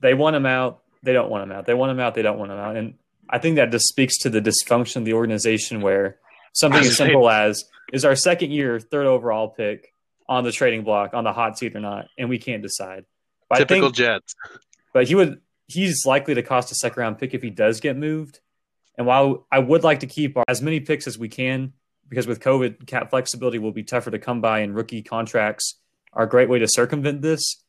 they 0.00 0.14
want 0.14 0.36
him 0.36 0.46
out, 0.46 0.82
they 1.02 1.12
don't 1.12 1.30
want 1.30 1.42
him 1.44 1.52
out. 1.52 1.66
They 1.66 1.74
want 1.74 1.90
him 1.90 2.00
out, 2.00 2.14
they 2.14 2.22
don't 2.22 2.38
want 2.38 2.52
him 2.52 2.58
out. 2.58 2.76
And 2.76 2.94
I 3.28 3.38
think 3.38 3.56
that 3.56 3.70
just 3.70 3.88
speaks 3.88 4.18
to 4.18 4.30
the 4.30 4.40
dysfunction 4.40 4.96
of 4.96 5.04
the 5.04 5.14
organization 5.14 5.80
where 5.80 6.16
something 6.52 6.80
as 6.80 6.96
simple 6.98 7.28
as 7.28 7.64
is 7.92 8.04
our 8.04 8.16
second 8.16 8.50
year, 8.50 8.78
third 8.80 9.06
overall 9.06 9.48
pick 9.48 9.92
on 10.28 10.44
the 10.44 10.52
trading 10.52 10.84
block 10.84 11.14
on 11.14 11.24
the 11.24 11.32
hot 11.32 11.58
seat 11.58 11.74
or 11.74 11.80
not, 11.80 12.08
and 12.18 12.28
we 12.28 12.38
can't 12.38 12.62
decide. 12.62 13.04
But 13.48 13.58
Typical 13.58 13.88
think, 13.88 13.96
Jets. 13.96 14.34
but 14.92 15.08
he 15.08 15.14
would 15.14 15.40
he's 15.66 16.04
likely 16.04 16.34
to 16.34 16.42
cost 16.42 16.72
a 16.72 16.74
second 16.74 17.00
round 17.00 17.18
pick 17.18 17.34
if 17.34 17.42
he 17.42 17.50
does 17.50 17.80
get 17.80 17.96
moved. 17.96 18.40
And 18.96 19.06
while 19.06 19.46
I 19.50 19.58
would 19.60 19.84
like 19.84 20.00
to 20.00 20.06
keep 20.06 20.36
as 20.48 20.60
many 20.60 20.80
picks 20.80 21.06
as 21.06 21.18
we 21.18 21.28
can, 21.28 21.72
because 22.08 22.26
with 22.26 22.40
COVID, 22.40 22.86
cap 22.86 23.10
flexibility 23.10 23.58
will 23.58 23.72
be 23.72 23.84
tougher 23.84 24.10
to 24.10 24.18
come 24.18 24.40
by, 24.40 24.60
and 24.60 24.74
rookie 24.74 25.02
contracts 25.02 25.78
are 26.12 26.24
a 26.24 26.28
great 26.28 26.48
way 26.48 26.58
to 26.58 26.66
circumvent 26.66 27.22
this. 27.22 27.62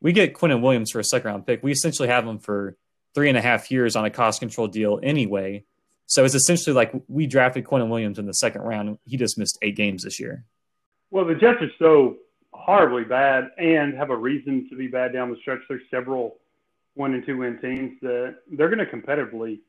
We 0.00 0.12
get 0.12 0.34
Quinnen 0.34 0.62
Williams 0.62 0.90
for 0.90 0.98
a 0.98 1.04
second 1.04 1.30
round 1.30 1.46
pick. 1.46 1.62
We 1.62 1.70
essentially 1.70 2.08
have 2.08 2.26
him 2.26 2.40
for 2.40 2.76
three 3.14 3.28
and 3.28 3.38
a 3.38 3.42
half 3.42 3.70
years 3.70 3.94
on 3.94 4.04
a 4.04 4.10
cost 4.10 4.40
control 4.40 4.66
deal 4.66 4.98
anyway. 5.02 5.64
So 6.06 6.24
it's 6.24 6.34
essentially 6.34 6.74
like 6.74 6.92
we 7.08 7.26
drafted 7.26 7.64
Quinnen 7.64 7.88
Williams 7.88 8.18
in 8.18 8.26
the 8.26 8.34
second 8.34 8.62
round. 8.62 8.98
He 9.04 9.16
just 9.16 9.38
missed 9.38 9.58
eight 9.62 9.76
games 9.76 10.02
this 10.04 10.20
year. 10.20 10.44
Well, 11.10 11.24
the 11.24 11.34
Jets 11.34 11.62
are 11.62 11.70
so 11.78 12.16
horribly 12.52 13.04
bad 13.04 13.50
and 13.58 13.94
have 13.94 14.10
a 14.10 14.16
reason 14.16 14.68
to 14.70 14.76
be 14.76 14.86
bad 14.88 15.12
down 15.12 15.30
the 15.30 15.36
stretch. 15.40 15.60
There's 15.68 15.82
several 15.90 16.36
one 16.94 17.14
and 17.14 17.24
two 17.24 17.38
win 17.38 17.58
teams 17.60 17.98
that 18.02 18.36
they're 18.52 18.68
going 18.68 18.78
to 18.78 18.86
competitively 18.86 19.60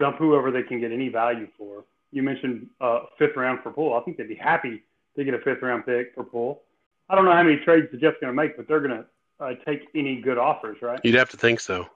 dump 0.00 0.16
whoever 0.18 0.50
they 0.50 0.62
can 0.62 0.80
get 0.80 0.92
any 0.92 1.08
value 1.08 1.48
for. 1.56 1.84
You 2.12 2.22
mentioned 2.22 2.68
uh, 2.80 3.00
fifth 3.18 3.36
round 3.36 3.60
for 3.62 3.70
Poole. 3.70 3.94
I 3.94 4.00
think 4.00 4.16
they'd 4.16 4.28
be 4.28 4.34
happy 4.34 4.82
to 5.16 5.24
get 5.24 5.34
a 5.34 5.38
fifth 5.38 5.62
round 5.62 5.86
pick 5.86 6.14
for 6.14 6.24
Poole. 6.24 6.62
I 7.08 7.14
don't 7.14 7.24
know 7.24 7.32
how 7.32 7.42
many 7.42 7.58
trades 7.64 7.88
the 7.92 7.98
Jets 7.98 8.16
are 8.16 8.26
going 8.26 8.36
to 8.36 8.42
make, 8.42 8.56
but 8.56 8.66
they're 8.66 8.80
going 8.80 9.02
to 9.02 9.04
uh, 9.44 9.52
take 9.64 9.88
any 9.94 10.20
good 10.20 10.38
offers, 10.38 10.78
right? 10.82 10.98
You'd 11.04 11.14
have 11.14 11.30
to 11.30 11.36
think 11.36 11.60
so. 11.60 11.86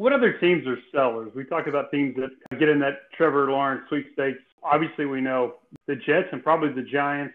What 0.00 0.14
other 0.14 0.32
teams 0.32 0.66
are 0.66 0.78
sellers? 0.94 1.30
We 1.36 1.44
talked 1.44 1.68
about 1.68 1.90
teams 1.90 2.16
that 2.16 2.30
get 2.58 2.70
in 2.70 2.78
that 2.80 3.12
Trevor 3.18 3.50
Lawrence 3.50 3.82
sweepstakes. 3.90 4.38
Obviously, 4.62 5.04
we 5.04 5.20
know 5.20 5.56
the 5.86 5.94
Jets 5.94 6.28
and 6.32 6.42
probably 6.42 6.72
the 6.72 6.88
Giants, 6.88 7.34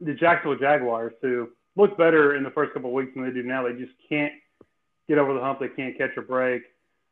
the 0.00 0.14
Jacksonville 0.14 0.58
Jaguars, 0.58 1.12
who 1.22 1.50
look 1.76 1.96
better 1.96 2.34
in 2.34 2.42
the 2.42 2.50
first 2.50 2.74
couple 2.74 2.90
of 2.90 2.94
weeks 2.94 3.12
than 3.14 3.22
they 3.24 3.30
do 3.30 3.44
now. 3.44 3.62
They 3.62 3.78
just 3.78 3.92
can't 4.08 4.32
get 5.08 5.18
over 5.18 5.32
the 5.34 5.38
hump. 5.38 5.60
They 5.60 5.68
can't 5.68 5.96
catch 5.96 6.16
a 6.16 6.22
break. 6.22 6.62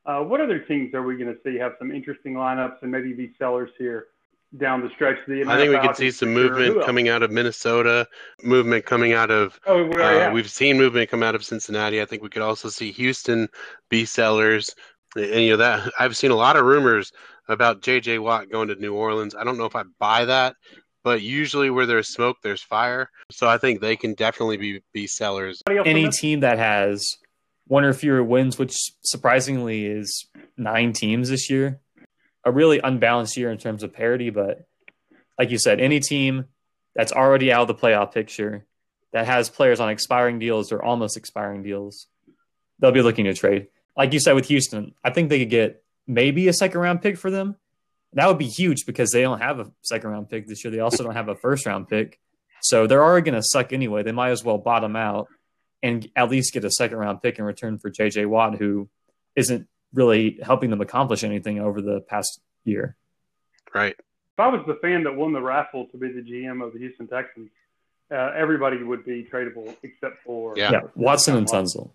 Uh, 0.05 0.23
what 0.23 0.41
other 0.41 0.59
teams 0.59 0.93
are 0.95 1.05
we 1.05 1.17
going 1.17 1.33
to 1.33 1.39
see 1.45 1.57
have 1.59 1.75
some 1.79 1.93
interesting 1.93 2.35
lineups 2.35 2.83
and 2.83 2.91
maybe 2.91 3.13
be 3.13 3.33
sellers 3.39 3.71
here 3.79 4.07
down 4.57 4.83
the 4.83 4.91
stretch? 4.95 5.19
The 5.27 5.45
I 5.47 5.57
think 5.57 5.71
we 5.73 5.87
could 5.87 5.97
see 5.97 6.11
some 6.11 6.33
movement 6.33 6.85
coming 6.85 7.09
out 7.09 7.23
of 7.23 7.31
Minnesota, 7.31 8.07
movement 8.43 8.87
coming 8.87 9.13
out 9.13 9.31
of 9.31 9.59
Oh, 9.67 9.87
well, 9.87 10.01
Uh, 10.07 10.19
yeah. 10.19 10.33
We've 10.33 10.51
seen 10.51 10.79
movement 10.79 11.11
come 11.11 11.23
out 11.23 11.35
of 11.35 11.45
Cincinnati. 11.45 12.01
I 12.01 12.05
think 12.05 12.23
we 12.23 12.29
could 12.29 12.43
also 12.43 12.69
see 12.69 12.91
Houston 12.93 13.49
be 13.91 14.05
sellers. 14.05 14.75
And 15.17 15.43
you 15.43 15.51
know 15.51 15.57
that 15.59 15.91
I've 15.99 16.17
seen 16.17 16.31
a 16.31 16.37
lot 16.37 16.57
of 16.57 16.65
rumors 16.65 17.13
about 17.49 17.83
J.J. 17.83 18.19
Watt 18.19 18.51
going 18.51 18.69
to 18.69 18.75
New 18.75 18.95
Orleans. 18.95 19.35
I 19.35 19.43
don't 19.45 19.57
know 19.59 19.65
if 19.65 19.75
I 19.75 19.83
buy 19.99 20.25
that, 20.27 20.55
but 21.03 21.23
usually 21.23 21.71
where 21.71 21.87
there's 21.87 22.09
smoke, 22.09 22.37
there's 22.43 22.63
fire. 22.63 23.11
So 23.31 23.49
I 23.49 23.57
think 23.59 23.81
they 23.81 23.97
can 23.97 24.15
definitely 24.15 24.57
be 24.59 24.83
be 24.93 25.07
sellers. 25.07 25.63
Anybody 25.67 25.79
else 25.79 25.87
on 25.97 26.03
Any 26.03 26.11
team 26.11 26.41
that 26.41 26.59
has 26.59 27.07
one 27.67 27.85
or 27.85 27.93
fewer 27.95 28.23
wins, 28.23 28.59
which 28.59 28.75
surprisingly 29.03 29.87
is 29.87 30.27
nine 30.57 30.93
teams 30.93 31.31
this 31.31 31.49
year, 31.51 31.81
a 32.45 32.53
really 32.53 32.81
unbalanced 32.83 33.37
year 33.37 33.51
in 33.51 33.59
terms 33.59 33.83
of 33.83 33.93
parity. 33.93 34.31
But 34.31 34.67
like 35.39 35.51
you 35.51 35.59
said, 35.59 35.81
any 35.81 36.01
team 36.01 36.47
that's 36.95 37.13
already 37.13 37.53
out 37.53 37.63
of 37.63 37.69
the 37.69 37.75
playoff 37.75 38.13
picture, 38.13 38.67
that 39.13 39.27
has 39.27 39.49
players 39.49 39.81
on 39.81 39.89
expiring 39.89 40.39
deals 40.39 40.73
or 40.73 40.83
almost 40.83 41.17
expiring 41.17 41.63
deals, 41.63 42.07
they'll 42.79 42.93
be 42.93 43.03
looking 43.03 43.25
to 43.25 43.35
trade. 43.35 43.69
Like 43.97 44.13
you 44.13 44.21
said 44.21 44.35
with 44.35 44.47
Houston, 44.47 44.95
I 45.03 45.11
think 45.11 45.29
they 45.29 45.41
could 45.41 45.51
get 45.51 45.83
maybe 46.07 46.49
a 46.49 46.53
second 46.53 46.81
round 46.81 47.03
pick 47.03 47.17
for 47.17 47.31
them. 47.31 47.57
That 48.13 48.29
would 48.29 48.39
be 48.39 48.47
huge 48.47 48.87
because 48.87 49.11
they 49.11 49.23
don't 49.23 49.41
have 49.41 49.61
a 49.61 49.71
second 49.83 50.11
round 50.11 50.31
pick 50.31 50.47
this 50.47 50.65
year. 50.65 50.71
They 50.71 50.81
also 50.81 51.05
don't 51.05 51.15
have 51.15 51.29
a 51.29 51.35
first 51.35 51.67
round 51.67 51.89
pick. 51.89 52.19
So 52.61 52.87
they're 52.87 53.03
already 53.03 53.31
going 53.31 53.41
to 53.41 53.47
suck 53.47 53.73
anyway. 53.73 54.03
They 54.03 54.13
might 54.13 54.31
as 54.31 54.45
well 54.45 54.59
bottom 54.59 54.97
out 54.97 55.29
and 55.83 56.09
at 56.17 56.31
least 56.31 56.53
get 56.53 56.65
a 56.65 56.71
second 56.71 56.99
round 56.99 57.23
pick 57.23 57.39
in 57.39 57.45
return 57.45 57.79
for 57.79 57.91
JJ 57.91 58.27
Watt, 58.27 58.57
who 58.57 58.89
isn't 59.37 59.69
really 59.93 60.39
helping 60.43 60.71
them 60.71 60.81
accomplish 60.81 61.25
anything 61.25 61.61
over 61.61 61.81
the 61.81 62.01
past 62.01 62.41
year. 62.65 62.97
Right. 63.75 63.95
If 63.99 64.41
I 64.41 64.49
was 64.49 64.63
the 64.67 64.77
fan 64.77 65.05
that 65.05 65.15
won 65.17 65.33
the 65.33 65.41
raffle 65.41 65.87
to 65.87 65.97
be 65.97 66.13
the 66.13 66.21
GM 66.21 66.65
of 66.65 66.73
the 66.73 66.79
Houston 66.79 67.09
Texans, 67.09 67.51
uh, 68.11 68.33
everybody 68.37 68.83
would 68.83 69.05
be 69.05 69.27
tradable 69.31 69.77
except 69.83 70.23
for 70.25 70.57
Yeah. 70.57 70.71
Yeah, 70.73 70.81
Watson 70.95 71.37
and 71.37 71.47
Tunsil. 71.47 71.91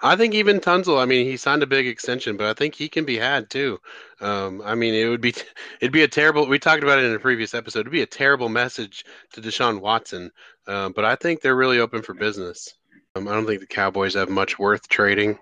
I 0.00 0.16
think 0.16 0.34
even 0.34 0.60
Tunsil. 0.60 1.00
I 1.00 1.04
mean, 1.04 1.26
he 1.26 1.36
signed 1.36 1.62
a 1.62 1.66
big 1.66 1.86
extension, 1.86 2.36
but 2.36 2.46
I 2.46 2.54
think 2.54 2.74
he 2.74 2.88
can 2.88 3.04
be 3.04 3.18
had 3.18 3.50
too. 3.50 3.78
Um, 4.20 4.62
I 4.64 4.74
mean, 4.74 4.94
it 4.94 5.08
would 5.08 5.20
be 5.20 5.34
it'd 5.80 5.92
be 5.92 6.02
a 6.02 6.08
terrible. 6.08 6.46
We 6.46 6.58
talked 6.58 6.82
about 6.82 6.98
it 6.98 7.04
in 7.04 7.14
a 7.14 7.18
previous 7.18 7.54
episode. 7.54 7.80
It'd 7.80 7.92
be 7.92 8.02
a 8.02 8.06
terrible 8.06 8.48
message 8.48 9.04
to 9.34 9.40
Deshaun 9.40 9.80
Watson. 9.80 10.30
Uh, 10.66 10.88
but 10.88 11.04
I 11.04 11.16
think 11.16 11.40
they're 11.40 11.56
really 11.56 11.78
open 11.78 12.02
for 12.02 12.14
business. 12.14 12.74
Um, 13.14 13.28
I 13.28 13.32
don't 13.32 13.46
think 13.46 13.60
the 13.60 13.66
Cowboys 13.66 14.14
have 14.14 14.30
much 14.30 14.58
worth 14.58 14.88
trading. 14.88 15.38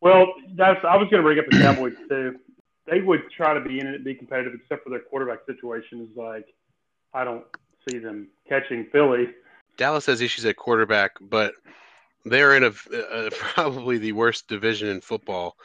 Well, 0.00 0.32
that's 0.54 0.84
I 0.84 0.96
was 0.96 1.08
going 1.10 1.22
to 1.22 1.22
bring 1.22 1.38
up 1.38 1.46
the 1.50 1.58
Cowboys 1.58 1.96
too. 2.08 2.36
They 2.86 3.00
would 3.00 3.22
try 3.30 3.54
to 3.54 3.60
be 3.60 3.80
in 3.80 3.86
it, 3.86 4.04
be 4.04 4.14
competitive, 4.14 4.54
except 4.54 4.84
for 4.84 4.90
their 4.90 5.00
quarterback 5.00 5.40
situation 5.46 6.02
is 6.02 6.16
like 6.16 6.46
I 7.12 7.24
don't 7.24 7.44
see 7.88 7.98
them 7.98 8.28
catching 8.48 8.86
Philly. 8.92 9.30
Dallas 9.76 10.06
has 10.06 10.20
issues 10.20 10.44
at 10.44 10.56
quarterback, 10.56 11.12
but 11.20 11.54
they're 12.24 12.56
in 12.56 12.64
a, 12.64 13.30
probably 13.30 13.98
the 13.98 14.12
worst 14.12 14.48
division 14.48 14.88
in 14.88 15.00
football. 15.00 15.56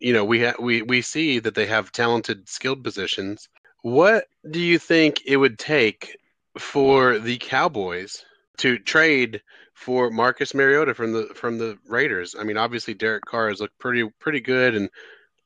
You 0.00 0.12
know, 0.12 0.24
we 0.24 0.44
ha- 0.44 0.54
we 0.58 0.82
we 0.82 1.02
see 1.02 1.38
that 1.38 1.54
they 1.54 1.66
have 1.66 1.92
talented, 1.92 2.48
skilled 2.48 2.82
positions. 2.82 3.48
What 3.82 4.26
do 4.50 4.60
you 4.60 4.78
think 4.78 5.22
it 5.26 5.36
would 5.36 5.58
take 5.58 6.16
for 6.58 7.18
the 7.18 7.36
Cowboys 7.38 8.24
to 8.58 8.78
trade 8.78 9.42
for 9.74 10.10
Marcus 10.10 10.54
Mariota 10.54 10.94
from 10.94 11.12
the 11.12 11.26
from 11.34 11.58
the 11.58 11.78
Raiders? 11.88 12.34
I 12.38 12.44
mean, 12.44 12.56
obviously 12.56 12.94
Derek 12.94 13.24
Carr 13.24 13.48
has 13.48 13.60
looked 13.60 13.78
pretty 13.78 14.08
pretty 14.20 14.40
good, 14.40 14.74
and 14.74 14.88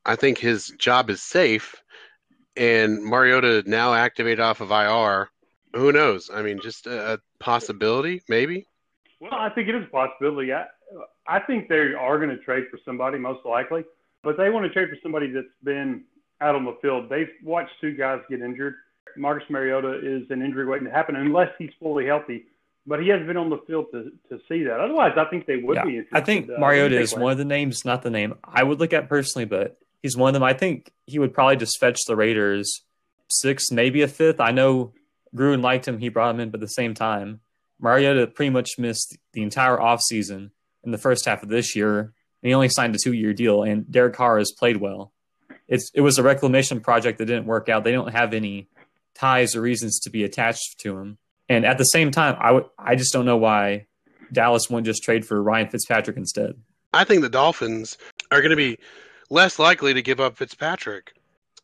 I 0.04 0.16
think 0.16 0.38
his 0.38 0.68
job 0.78 1.10
is 1.10 1.22
safe. 1.22 1.74
And 2.56 3.04
Mariota 3.04 3.62
now 3.66 3.94
activated 3.94 4.40
off 4.40 4.60
of 4.60 4.72
IR. 4.72 5.30
Who 5.74 5.92
knows? 5.92 6.28
I 6.32 6.42
mean, 6.42 6.60
just 6.60 6.86
a, 6.86 7.14
a 7.14 7.18
possibility, 7.38 8.22
maybe. 8.28 8.66
Well, 9.20 9.34
I 9.34 9.50
think 9.50 9.68
it 9.68 9.74
is 9.74 9.84
a 9.84 9.90
possibility. 9.90 10.52
I, 10.52 10.64
I 11.26 11.40
think 11.40 11.68
they 11.68 11.76
are 11.76 12.18
going 12.18 12.30
to 12.30 12.38
trade 12.38 12.64
for 12.70 12.78
somebody, 12.84 13.18
most 13.18 13.44
likely, 13.44 13.84
but 14.22 14.36
they 14.36 14.50
want 14.50 14.64
to 14.64 14.72
trade 14.72 14.88
for 14.88 14.96
somebody 15.02 15.30
that's 15.30 15.46
been 15.62 16.04
out 16.40 16.54
on 16.54 16.64
the 16.64 16.76
field. 16.80 17.08
They've 17.08 17.28
watched 17.44 17.72
two 17.80 17.92
guys 17.94 18.20
get 18.30 18.40
injured. 18.40 18.74
Marcus 19.16 19.48
Mariota 19.50 19.98
is 20.02 20.30
an 20.30 20.42
injury 20.42 20.66
waiting 20.66 20.86
to 20.86 20.92
happen 20.92 21.16
unless 21.16 21.50
he's 21.58 21.70
fully 21.80 22.06
healthy, 22.06 22.44
but 22.88 23.00
he 23.02 23.08
hasn't 23.08 23.26
been 23.26 23.36
on 23.36 23.50
the 23.50 23.58
field 23.66 23.86
to, 23.92 24.10
to 24.30 24.40
see 24.48 24.64
that. 24.64 24.80
Otherwise, 24.80 25.12
I 25.16 25.26
think 25.26 25.46
they 25.46 25.56
would 25.58 25.76
Yeah, 25.76 25.84
be. 25.84 26.02
I 26.12 26.20
think 26.22 26.48
Uh, 26.50 26.58
Mariota 26.58 26.98
is 26.98 27.14
one 27.14 27.30
of 27.32 27.38
the 27.38 27.44
names, 27.44 27.84
not 27.84 28.02
the 28.02 28.10
name 28.10 28.34
I 28.42 28.62
would 28.62 28.80
look 28.80 28.92
at 28.92 29.08
personally, 29.08 29.44
but 29.44 29.78
he's 30.02 30.16
one 30.16 30.30
of 30.30 30.34
them. 30.34 30.42
I 30.42 30.54
think 30.54 30.90
he 31.06 31.18
would 31.18 31.34
probably 31.34 31.56
just 31.56 31.78
fetch 31.78 31.98
the 32.06 32.16
Raiders 32.16 32.82
sixth, 33.28 33.70
maybe 33.70 34.00
a 34.02 34.08
fifth. 34.08 34.40
I 34.40 34.50
know 34.52 34.94
Gruden 35.36 35.62
liked 35.62 35.86
him, 35.86 35.98
he 35.98 36.08
brought 36.08 36.34
him 36.34 36.40
in, 36.40 36.50
but 36.50 36.58
at 36.58 36.62
the 36.62 36.68
same 36.68 36.94
time, 36.94 37.40
Mariota 37.78 38.26
pretty 38.26 38.50
much 38.50 38.78
missed 38.78 39.18
the 39.34 39.42
entire 39.42 39.76
offseason 39.76 40.50
in 40.82 40.90
the 40.90 40.98
first 40.98 41.26
half 41.26 41.42
of 41.42 41.48
this 41.50 41.76
year. 41.76 42.00
And 42.00 42.48
he 42.48 42.54
only 42.54 42.68
signed 42.70 42.94
a 42.94 42.98
two 42.98 43.12
year 43.12 43.34
deal, 43.34 43.62
and 43.62 43.90
Derek 43.90 44.14
Carr 44.14 44.38
has 44.38 44.52
played 44.52 44.78
well. 44.78 45.12
It's 45.68 45.90
it 45.94 46.00
was 46.00 46.18
a 46.18 46.22
reclamation 46.22 46.80
project 46.80 47.18
that 47.18 47.26
didn't 47.26 47.46
work 47.46 47.68
out. 47.68 47.84
They 47.84 47.92
don't 47.92 48.12
have 48.12 48.32
any 48.32 48.68
ties 49.14 49.54
or 49.54 49.60
reasons 49.60 50.00
to 50.00 50.10
be 50.10 50.24
attached 50.24 50.78
to 50.80 50.96
him. 50.98 51.18
And 51.48 51.64
at 51.64 51.78
the 51.78 51.84
same 51.84 52.10
time, 52.10 52.36
I 52.38 52.52
would 52.52 52.66
I 52.78 52.94
just 52.94 53.12
don't 53.12 53.24
know 53.24 53.36
why 53.36 53.86
Dallas 54.32 54.68
wouldn't 54.68 54.86
just 54.86 55.02
trade 55.02 55.26
for 55.26 55.42
Ryan 55.42 55.68
Fitzpatrick 55.68 56.16
instead. 56.16 56.54
I 56.92 57.04
think 57.04 57.22
the 57.22 57.28
Dolphins 57.28 57.98
are 58.30 58.40
going 58.40 58.50
to 58.50 58.56
be 58.56 58.78
less 59.30 59.58
likely 59.58 59.94
to 59.94 60.02
give 60.02 60.20
up 60.20 60.36
Fitzpatrick. 60.36 61.14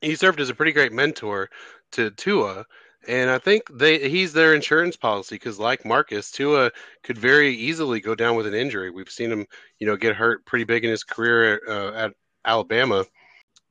He 0.00 0.14
served 0.16 0.40
as 0.40 0.50
a 0.50 0.54
pretty 0.54 0.72
great 0.72 0.92
mentor 0.92 1.50
to 1.92 2.10
Tua, 2.10 2.66
and 3.08 3.30
I 3.30 3.38
think 3.38 3.62
they 3.72 4.08
he's 4.08 4.32
their 4.32 4.54
insurance 4.54 4.96
policy 4.96 5.36
because, 5.36 5.58
like 5.58 5.84
Marcus, 5.84 6.30
Tua 6.30 6.70
could 7.02 7.18
very 7.18 7.54
easily 7.54 8.00
go 8.00 8.14
down 8.14 8.36
with 8.36 8.46
an 8.46 8.54
injury. 8.54 8.90
We've 8.90 9.08
seen 9.08 9.30
him, 9.30 9.46
you 9.78 9.86
know, 9.86 9.96
get 9.96 10.16
hurt 10.16 10.44
pretty 10.44 10.64
big 10.64 10.84
in 10.84 10.90
his 10.90 11.04
career 11.04 11.60
uh, 11.68 11.92
at 11.92 12.14
Alabama. 12.44 13.04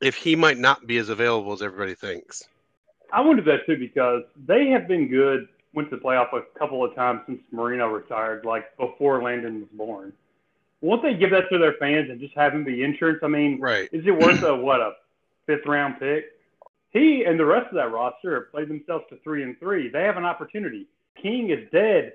If 0.01 0.15
he 0.15 0.36
might 0.36 0.58
not 0.58 0.86
be 0.86 0.98
as 0.98 1.10
available 1.10 1.53
as 1.53 1.62
everybody 1.62 1.96
thinks, 1.96 2.43
I 3.12 3.22
wonder 3.22 3.43
that 3.43 3.65
too 3.65 3.77
because 3.77 4.24
they 4.46 4.67
have 4.70 4.88
been 4.88 5.08
good. 5.08 5.48
Went 5.74 5.89
to 5.89 5.98
the 5.98 6.01
playoff 6.01 6.34
a 6.34 6.42
couple 6.58 6.84
of 6.86 6.94
times 6.94 7.22
since 7.25 7.42
Marino 7.51 7.88
retired, 7.88 8.46
like 8.46 8.75
before 8.77 9.24
Landon 9.24 9.62
was 9.62 9.70
born. 9.74 10.13
Won't 10.82 11.01
they 11.01 11.13
give 11.13 11.32
that 11.32 11.50
to 11.50 11.58
their 11.58 11.74
fans 11.80 12.10
and 12.10 12.20
just 12.20 12.36
have 12.36 12.53
him 12.53 12.63
be 12.63 12.84
insurance? 12.84 13.20
I 13.24 13.27
mean, 13.27 13.60
right? 13.60 13.89
Is 13.92 14.06
it 14.06 14.12
worth 14.12 14.44
a 14.44 14.56
what 14.56 14.82
a 14.82 14.94
fifth 15.48 15.65
round 15.65 16.00
pick? 16.00 16.25
He 16.92 17.24
and 17.24 17.39
the 17.39 17.46
rest 17.46 17.68
of 17.70 17.75
that 17.75 17.92
roster 17.92 18.36
have 18.36 18.51
played 18.51 18.70
themselves 18.70 19.06
to 19.10 19.18
three 19.24 19.44
and 19.44 19.58
three. 19.60 19.89
They 19.89 20.03
have 20.03 20.18
an 20.18 20.25
opportunity. 20.25 20.86
King 21.20 21.50
is 21.50 21.68
dead 21.72 22.13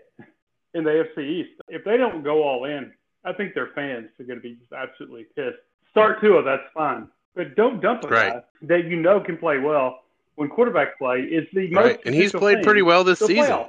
in 0.74 0.84
the 0.84 0.90
AFC 0.90 1.18
East. 1.18 1.60
If 1.68 1.84
they 1.84 1.96
don't 1.96 2.22
go 2.22 2.44
all 2.44 2.64
in, 2.66 2.92
I 3.24 3.32
think 3.32 3.54
their 3.54 3.68
fans 3.74 4.08
are 4.20 4.24
going 4.24 4.38
to 4.38 4.42
be 4.42 4.54
just 4.54 4.72
absolutely 4.72 5.24
pissed. 5.34 5.58
Start 5.90 6.20
Tua, 6.20 6.42
that's 6.42 6.62
fine, 6.74 7.08
but 7.34 7.56
don't 7.56 7.80
dump 7.80 8.04
a 8.04 8.08
right. 8.08 8.32
guy 8.34 8.42
that 8.62 8.84
you 8.84 8.96
know 8.96 9.18
can 9.20 9.36
play 9.36 9.58
well 9.58 10.02
when 10.38 10.48
quarterback 10.48 10.96
play 10.98 11.18
is 11.22 11.46
the 11.52 11.68
most. 11.70 11.84
Right, 11.84 12.00
and 12.06 12.14
he's 12.14 12.30
played 12.32 12.62
pretty 12.62 12.82
well 12.82 13.02
this 13.02 13.18
season. 13.18 13.64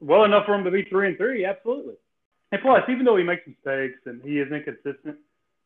Well 0.00 0.24
enough 0.24 0.46
for 0.46 0.54
him 0.54 0.64
to 0.64 0.70
be 0.70 0.82
three 0.82 1.06
and 1.06 1.16
three, 1.16 1.44
absolutely. 1.44 1.94
And 2.50 2.60
plus, 2.60 2.82
even 2.88 3.04
though 3.04 3.16
he 3.16 3.22
makes 3.22 3.46
mistakes 3.46 4.00
and 4.04 4.20
he 4.22 4.40
is 4.40 4.50
inconsistent, 4.50 5.16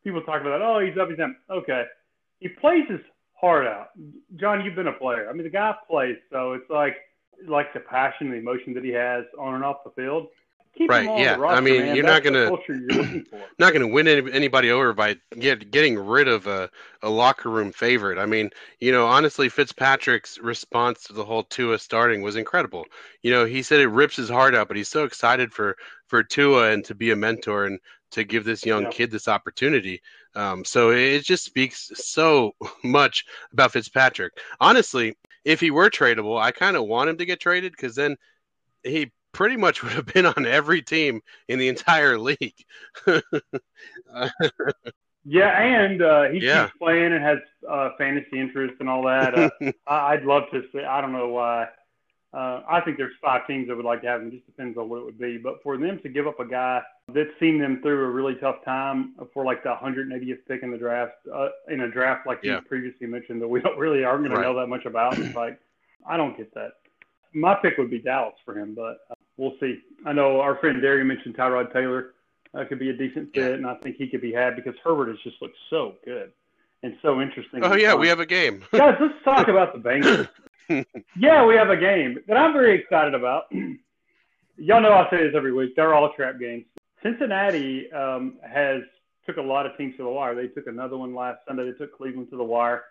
people 0.03 0.21
talk 0.21 0.41
about, 0.41 0.61
oh, 0.61 0.79
he's 0.79 0.95
up, 0.97 1.09
he's 1.09 1.17
down. 1.17 1.35
Okay, 1.49 1.85
he 2.39 2.49
plays 2.49 2.85
his 2.87 2.99
heart 3.33 3.65
out. 3.65 3.89
John, 4.35 4.63
you've 4.63 4.75
been 4.75 4.87
a 4.87 4.93
player. 4.93 5.27
I 5.27 5.33
mean, 5.33 5.43
the 5.43 5.49
guy 5.49 5.73
plays, 5.89 6.17
so 6.31 6.53
it's 6.53 6.69
like 6.69 6.97
like 7.47 7.73
the 7.73 7.79
passion, 7.79 8.29
the 8.29 8.37
emotion 8.37 8.75
that 8.75 8.83
he 8.83 8.91
has 8.91 9.25
on 9.39 9.55
and 9.55 9.63
off 9.63 9.83
the 9.83 9.91
field. 9.91 10.27
Keep 10.77 10.89
right. 10.91 11.05
yeah. 11.05 11.35
Roster, 11.35 11.57
I 11.57 11.61
mean, 11.61 11.81
man. 11.81 11.95
you're 11.95 12.05
That's 12.05 12.25
not 12.25 12.33
gonna 12.33 13.23
you're 13.33 13.41
not 13.59 13.73
gonna 13.73 13.87
win 13.87 14.07
any, 14.07 14.31
anybody 14.31 14.69
over 14.69 14.93
by 14.93 15.15
get, 15.39 15.71
getting 15.71 15.97
rid 15.97 16.27
of 16.27 16.45
a, 16.45 16.69
a 17.01 17.09
locker 17.09 17.49
room 17.49 17.71
favorite. 17.71 18.19
I 18.19 18.27
mean, 18.27 18.51
you 18.79 18.91
know, 18.91 19.07
honestly, 19.07 19.49
Fitzpatrick's 19.49 20.37
response 20.37 21.03
to 21.05 21.13
the 21.13 21.25
whole 21.25 21.43
Tua 21.43 21.79
starting 21.79 22.21
was 22.21 22.35
incredible. 22.35 22.85
You 23.23 23.31
know, 23.31 23.45
he 23.45 23.63
said 23.63 23.79
it 23.79 23.87
rips 23.87 24.15
his 24.15 24.29
heart 24.29 24.53
out, 24.53 24.67
but 24.67 24.77
he's 24.77 24.87
so 24.87 25.03
excited 25.03 25.51
for 25.51 25.75
for 26.05 26.23
Tua 26.23 26.71
and 26.71 26.85
to 26.85 26.93
be 26.93 27.09
a 27.09 27.15
mentor 27.15 27.65
and 27.65 27.79
to 28.11 28.23
give 28.23 28.45
this 28.45 28.65
young 28.65 28.83
yeah. 28.83 28.89
kid 28.89 29.11
this 29.11 29.27
opportunity. 29.27 30.01
Um, 30.35 30.63
so 30.63 30.91
it 30.91 31.23
just 31.23 31.43
speaks 31.43 31.91
so 31.95 32.51
much 32.83 33.25
about 33.51 33.73
Fitzpatrick. 33.73 34.33
Honestly, 34.59 35.15
if 35.43 35.59
he 35.59 35.71
were 35.71 35.89
tradable, 35.89 36.39
I 36.39 36.51
kind 36.51 36.77
of 36.77 36.85
want 36.85 37.09
him 37.09 37.17
to 37.17 37.25
get 37.25 37.39
traded 37.39 37.71
because 37.71 37.95
then 37.95 38.15
he 38.83 39.11
pretty 39.31 39.57
much 39.57 39.83
would 39.83 39.91
have 39.93 40.05
been 40.05 40.25
on 40.25 40.45
every 40.45 40.81
team 40.81 41.21
in 41.47 41.59
the 41.59 41.67
entire 41.67 42.17
league. 42.17 42.65
yeah, 45.25 45.61
and 45.61 46.01
uh, 46.01 46.23
he 46.29 46.39
yeah. 46.39 46.65
keeps 46.65 46.77
playing 46.77 47.13
and 47.13 47.23
has 47.23 47.39
uh, 47.69 47.89
fantasy 47.97 48.39
interest 48.39 48.75
and 48.79 48.89
all 48.89 49.03
that. 49.03 49.33
Uh, 49.35 49.49
I'd 49.87 50.23
love 50.23 50.43
to 50.51 50.63
see. 50.71 50.79
I 50.79 51.01
don't 51.01 51.13
know 51.13 51.29
why. 51.29 51.67
Uh, 52.33 52.61
I 52.69 52.81
think 52.81 52.97
there's 52.97 53.13
five 53.21 53.47
teams 53.47 53.67
that 53.67 53.75
would 53.75 53.85
like 53.85 54.01
to 54.01 54.07
have 54.07 54.21
him. 54.21 54.27
It 54.27 54.33
just 54.33 54.45
depends 54.45 54.77
on 54.77 54.89
what 54.89 54.97
it 54.97 55.05
would 55.05 55.17
be. 55.17 55.37
But 55.37 55.63
for 55.63 55.77
them 55.77 55.99
to 56.03 56.09
give 56.09 56.27
up 56.27 56.39
a 56.39 56.45
guy 56.45 56.81
that's 57.13 57.29
seen 57.39 57.57
them 57.59 57.81
through 57.81 58.03
a 58.03 58.09
really 58.09 58.35
tough 58.35 58.63
time 58.65 59.15
for 59.33 59.45
like 59.45 59.63
the 59.63 59.73
180th 59.73 60.39
pick 60.47 60.61
in 60.61 60.71
the 60.71 60.77
draft, 60.77 61.13
uh, 61.33 61.49
in 61.69 61.81
a 61.81 61.89
draft 61.89 62.27
like 62.27 62.39
yeah. 62.43 62.55
you 62.55 62.61
previously 62.61 63.07
mentioned 63.07 63.41
that 63.41 63.47
we 63.47 63.61
don't 63.61 63.77
really 63.77 64.03
aren't 64.03 64.23
going 64.23 64.31
right. 64.31 64.43
to 64.43 64.53
know 64.53 64.59
that 64.59 64.67
much 64.67 64.85
about. 64.85 65.17
It's 65.17 65.35
like 65.35 65.59
I 66.07 66.17
don't 66.17 66.37
get 66.37 66.53
that. 66.53 66.73
My 67.33 67.55
pick 67.55 67.77
would 67.77 67.89
be 67.89 67.99
Dallas 67.99 68.35
for 68.43 68.57
him, 68.57 68.75
but 68.75 68.97
uh, 69.09 69.15
we'll 69.37 69.55
see. 69.59 69.79
I 70.05 70.13
know 70.13 70.41
our 70.41 70.57
friend 70.57 70.81
Darian 70.81 71.07
mentioned 71.07 71.35
Tyrod 71.35 71.71
Taylor 71.73 72.13
uh, 72.53 72.65
could 72.65 72.79
be 72.79 72.89
a 72.89 72.93
decent 72.93 73.33
fit, 73.33 73.49
yeah. 73.49 73.55
and 73.55 73.65
I 73.65 73.75
think 73.75 73.97
he 73.97 74.07
could 74.07 74.21
be 74.21 74.33
had 74.33 74.55
because 74.55 74.73
Herbert 74.83 75.09
has 75.09 75.17
just 75.23 75.41
looked 75.41 75.57
so 75.69 75.95
good 76.05 76.31
and 76.83 76.95
so 77.01 77.21
interesting. 77.21 77.63
Oh 77.63 77.75
yeah, 77.75 77.91
fun. 77.91 78.01
we 78.01 78.07
have 78.07 78.19
a 78.19 78.25
game, 78.25 78.63
guys. 78.71 78.95
Let's 78.99 79.23
talk 79.23 79.47
about 79.47 79.73
the 79.73 79.79
Bengals. 79.79 80.27
yeah, 81.17 81.45
we 81.45 81.55
have 81.55 81.69
a 81.69 81.77
game 81.77 82.19
that 82.27 82.37
I'm 82.37 82.53
very 82.53 82.79
excited 82.79 83.13
about. 83.13 83.43
Y'all 84.57 84.81
know 84.81 84.93
I 84.93 85.09
say 85.09 85.17
this 85.17 85.33
every 85.35 85.53
week. 85.53 85.75
They're 85.75 85.93
all 85.93 86.11
trap 86.13 86.39
games. 86.39 86.65
Cincinnati 87.03 87.91
um, 87.91 88.37
has 88.41 88.81
took 89.25 89.37
a 89.37 89.41
lot 89.41 89.65
of 89.65 89.77
teams 89.77 89.95
to 89.97 90.03
the 90.03 90.09
wire. 90.09 90.33
They 90.33 90.47
took 90.47 90.67
another 90.67 90.97
one 90.97 91.13
last 91.13 91.39
Sunday. 91.47 91.71
They 91.71 91.77
took 91.77 91.95
Cleveland 91.95 92.29
to 92.31 92.37
the 92.37 92.43
wire. 92.43 92.85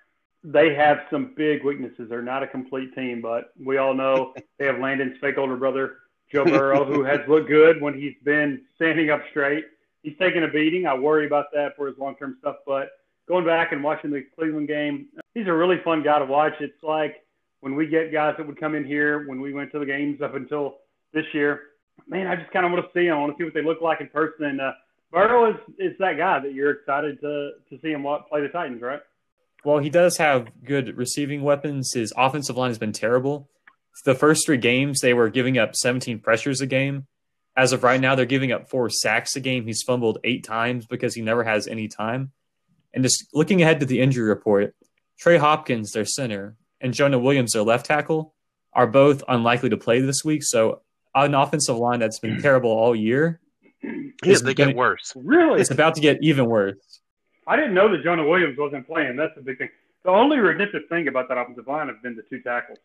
They 0.45 0.75
have 0.75 0.99
some 1.11 1.33
big 1.37 1.65
weaknesses. 1.65 2.09
They're 2.09 2.23
not 2.23 2.43
a 2.43 2.47
complete 2.47 2.95
team, 2.95 3.21
but 3.21 3.53
we 3.59 3.79
all 3.79 3.95
know 3.95 4.33
they 4.59 4.67
have 4.67 4.79
Landon's 4.79 5.17
fake 5.21 5.39
older 5.39 5.57
brother 5.57 5.97
Joe 6.33 6.45
Burrow, 6.45 6.85
who 6.85 7.05
has 7.05 7.21
looked 7.29 7.49
good 7.49 7.81
when 7.81 7.95
he's 7.95 8.15
been 8.25 8.63
standing 8.75 9.11
up 9.11 9.23
straight. 9.31 9.65
He's 10.03 10.17
taken 10.19 10.45
a 10.45 10.49
beating. 10.49 10.87
I 10.87 10.95
worry 10.95 11.27
about 11.27 11.47
that 11.53 11.77
for 11.77 11.87
his 11.87 11.97
long 11.99 12.17
term 12.17 12.37
stuff. 12.41 12.57
But 12.67 12.91
going 13.29 13.45
back 13.45 13.73
and 13.73 13.83
watching 13.83 14.11
the 14.11 14.25
Cleveland 14.37 14.69
game, 14.69 15.07
he's 15.35 15.47
a 15.47 15.53
really 15.53 15.77
fun 15.85 16.03
guy 16.03 16.19
to 16.19 16.25
watch. 16.25 16.55
It's 16.61 16.83
like 16.83 17.25
when 17.61 17.75
we 17.75 17.87
get 17.87 18.13
guys 18.13 18.35
that 18.39 18.47
would 18.47 18.59
come 18.59 18.75
in 18.75 18.85
here 18.85 19.27
when 19.29 19.41
we 19.41 19.53
went 19.53 19.73
to 19.73 19.79
the 19.79 19.87
games 19.87 20.21
up 20.21 20.35
until 20.35 20.79
this 21.13 21.25
year. 21.33 21.63
Man, 22.07 22.27
I 22.27 22.37
just 22.37 22.51
kind 22.53 22.67
of 22.67 22.73
want 22.73 22.85
to 22.85 22.91
see 22.99 23.07
them. 23.07 23.17
I 23.17 23.21
want 23.21 23.37
to 23.37 23.41
see 23.41 23.45
what 23.45 23.55
they 23.55 23.63
look 23.65 23.81
like 23.81 24.01
in 24.01 24.09
person. 24.09 24.45
And 24.45 24.61
uh, 24.61 24.73
Burrow 25.11 25.51
is, 25.51 25.57
is 25.79 25.93
that 25.99 26.19
guy 26.19 26.41
that 26.41 26.53
you're 26.53 26.73
excited 26.73 27.21
to 27.21 27.53
to 27.71 27.81
see 27.81 27.93
him 27.93 28.07
play 28.29 28.43
the 28.43 28.49
Titans, 28.49 28.83
right? 28.83 29.01
Well, 29.65 29.79
he 29.79 29.91
does 29.91 30.19
have 30.19 30.49
good 30.65 30.97
receiving 30.97 31.43
weapons. 31.43 31.93
His 31.95 32.13
offensive 32.17 32.57
line 32.57 32.71
has 32.71 32.79
been 32.79 32.93
terrible 32.93 33.49
the 34.05 34.15
first 34.15 34.47
three 34.47 34.57
games, 34.59 35.01
they 35.01 35.15
were 35.15 35.31
giving 35.31 35.59
up 35.59 35.75
17 35.75 36.21
pressures 36.21 36.61
a 36.61 36.67
game. 36.67 37.07
As 37.57 37.73
of 37.73 37.83
right 37.83 38.01
now, 38.01 38.15
they're 38.15 38.27
giving 38.27 38.53
up 38.53 38.69
four 38.69 38.91
sacks 38.91 39.35
a 39.37 39.41
game. 39.41 39.67
He's 39.67 39.83
fumbled 39.83 40.19
eight 40.25 40.45
times 40.45 40.87
because 40.87 41.15
he 41.15 41.23
never 41.23 41.43
has 41.43 41.67
any 41.67 41.89
time. 41.89 42.33
And 42.93 43.03
just 43.03 43.27
looking 43.33 43.63
ahead 43.63 43.81
to 43.81 43.87
the 43.87 44.01
injury 44.01 44.29
report, 44.29 44.75
Trey 45.19 45.39
Hopkins, 45.39 45.93
their 45.93 46.05
center, 46.05 46.57
and 46.81 46.93
Jonah 46.93 47.19
Williams, 47.19 47.53
their 47.53 47.63
left 47.63 47.87
tackle, 47.87 48.35
are 48.75 48.87
both 48.87 49.23
unlikely 49.27 49.71
to 49.71 49.77
play 49.79 50.01
this 50.01 50.23
week. 50.23 50.43
So, 50.43 50.83
an 51.15 51.35
offensive 51.35 51.77
line 51.77 51.99
that's 51.99 52.19
been 52.19 52.43
terrible 52.43 52.71
all 52.71 52.95
year. 52.95 53.41
Yeah, 53.83 54.37
they 54.43 54.53
gonna, 54.53 54.73
get 54.73 54.77
worse. 54.77 55.13
Really? 55.17 55.61
It's 55.61 55.71
about 55.71 55.95
to 55.95 56.03
get 56.03 56.19
even 56.21 56.47
worse. 56.47 56.77
I 57.47 57.57
didn't 57.57 57.73
know 57.73 57.91
that 57.91 58.03
Jonah 58.03 58.27
Williams 58.27 58.59
wasn't 58.59 58.87
playing. 58.87 59.17
That's 59.17 59.35
the 59.35 59.41
big 59.41 59.57
thing. 59.57 59.71
The 60.05 60.11
only 60.11 60.39
redemptive 60.39 60.83
thing 60.91 61.09
about 61.09 61.29
that 61.29 61.39
offensive 61.39 61.67
line 61.67 61.89
have 61.89 62.03
been 62.03 62.17
the 62.17 62.23
two 62.23 62.43
tackles 62.43 62.79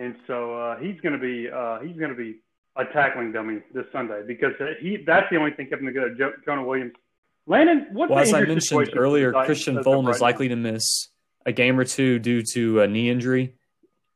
and 0.00 0.16
so 0.26 0.54
uh, 0.56 0.78
he's 0.78 0.98
going 1.00 1.12
to 1.12 1.18
be 1.18 1.48
uh, 1.48 1.80
he's 1.80 1.96
going 1.96 2.10
to 2.10 2.16
be 2.16 2.40
a 2.76 2.84
tackling 2.92 3.32
dummy 3.32 3.58
this 3.74 3.84
Sunday 3.92 4.22
because 4.26 4.52
he 4.80 4.98
that's 5.06 5.26
the 5.30 5.36
only 5.36 5.52
thing 5.52 5.66
keeping 5.66 5.86
the 5.86 5.92
good. 5.92 6.16
Jo- 6.16 6.32
Jonah 6.44 6.64
Williams, 6.64 6.92
Landon. 7.46 7.88
What's 7.92 8.10
well, 8.10 8.20
as 8.20 8.32
I 8.32 8.42
mentioned 8.42 8.90
earlier, 8.96 9.32
Kristian 9.32 9.82
Fulton 9.84 10.06
right 10.06 10.14
is 10.14 10.20
likely 10.20 10.48
now? 10.48 10.54
to 10.54 10.60
miss 10.72 11.08
a 11.44 11.52
game 11.52 11.78
or 11.78 11.84
two 11.84 12.18
due 12.18 12.42
to 12.54 12.80
a 12.80 12.88
knee 12.88 13.10
injury. 13.10 13.54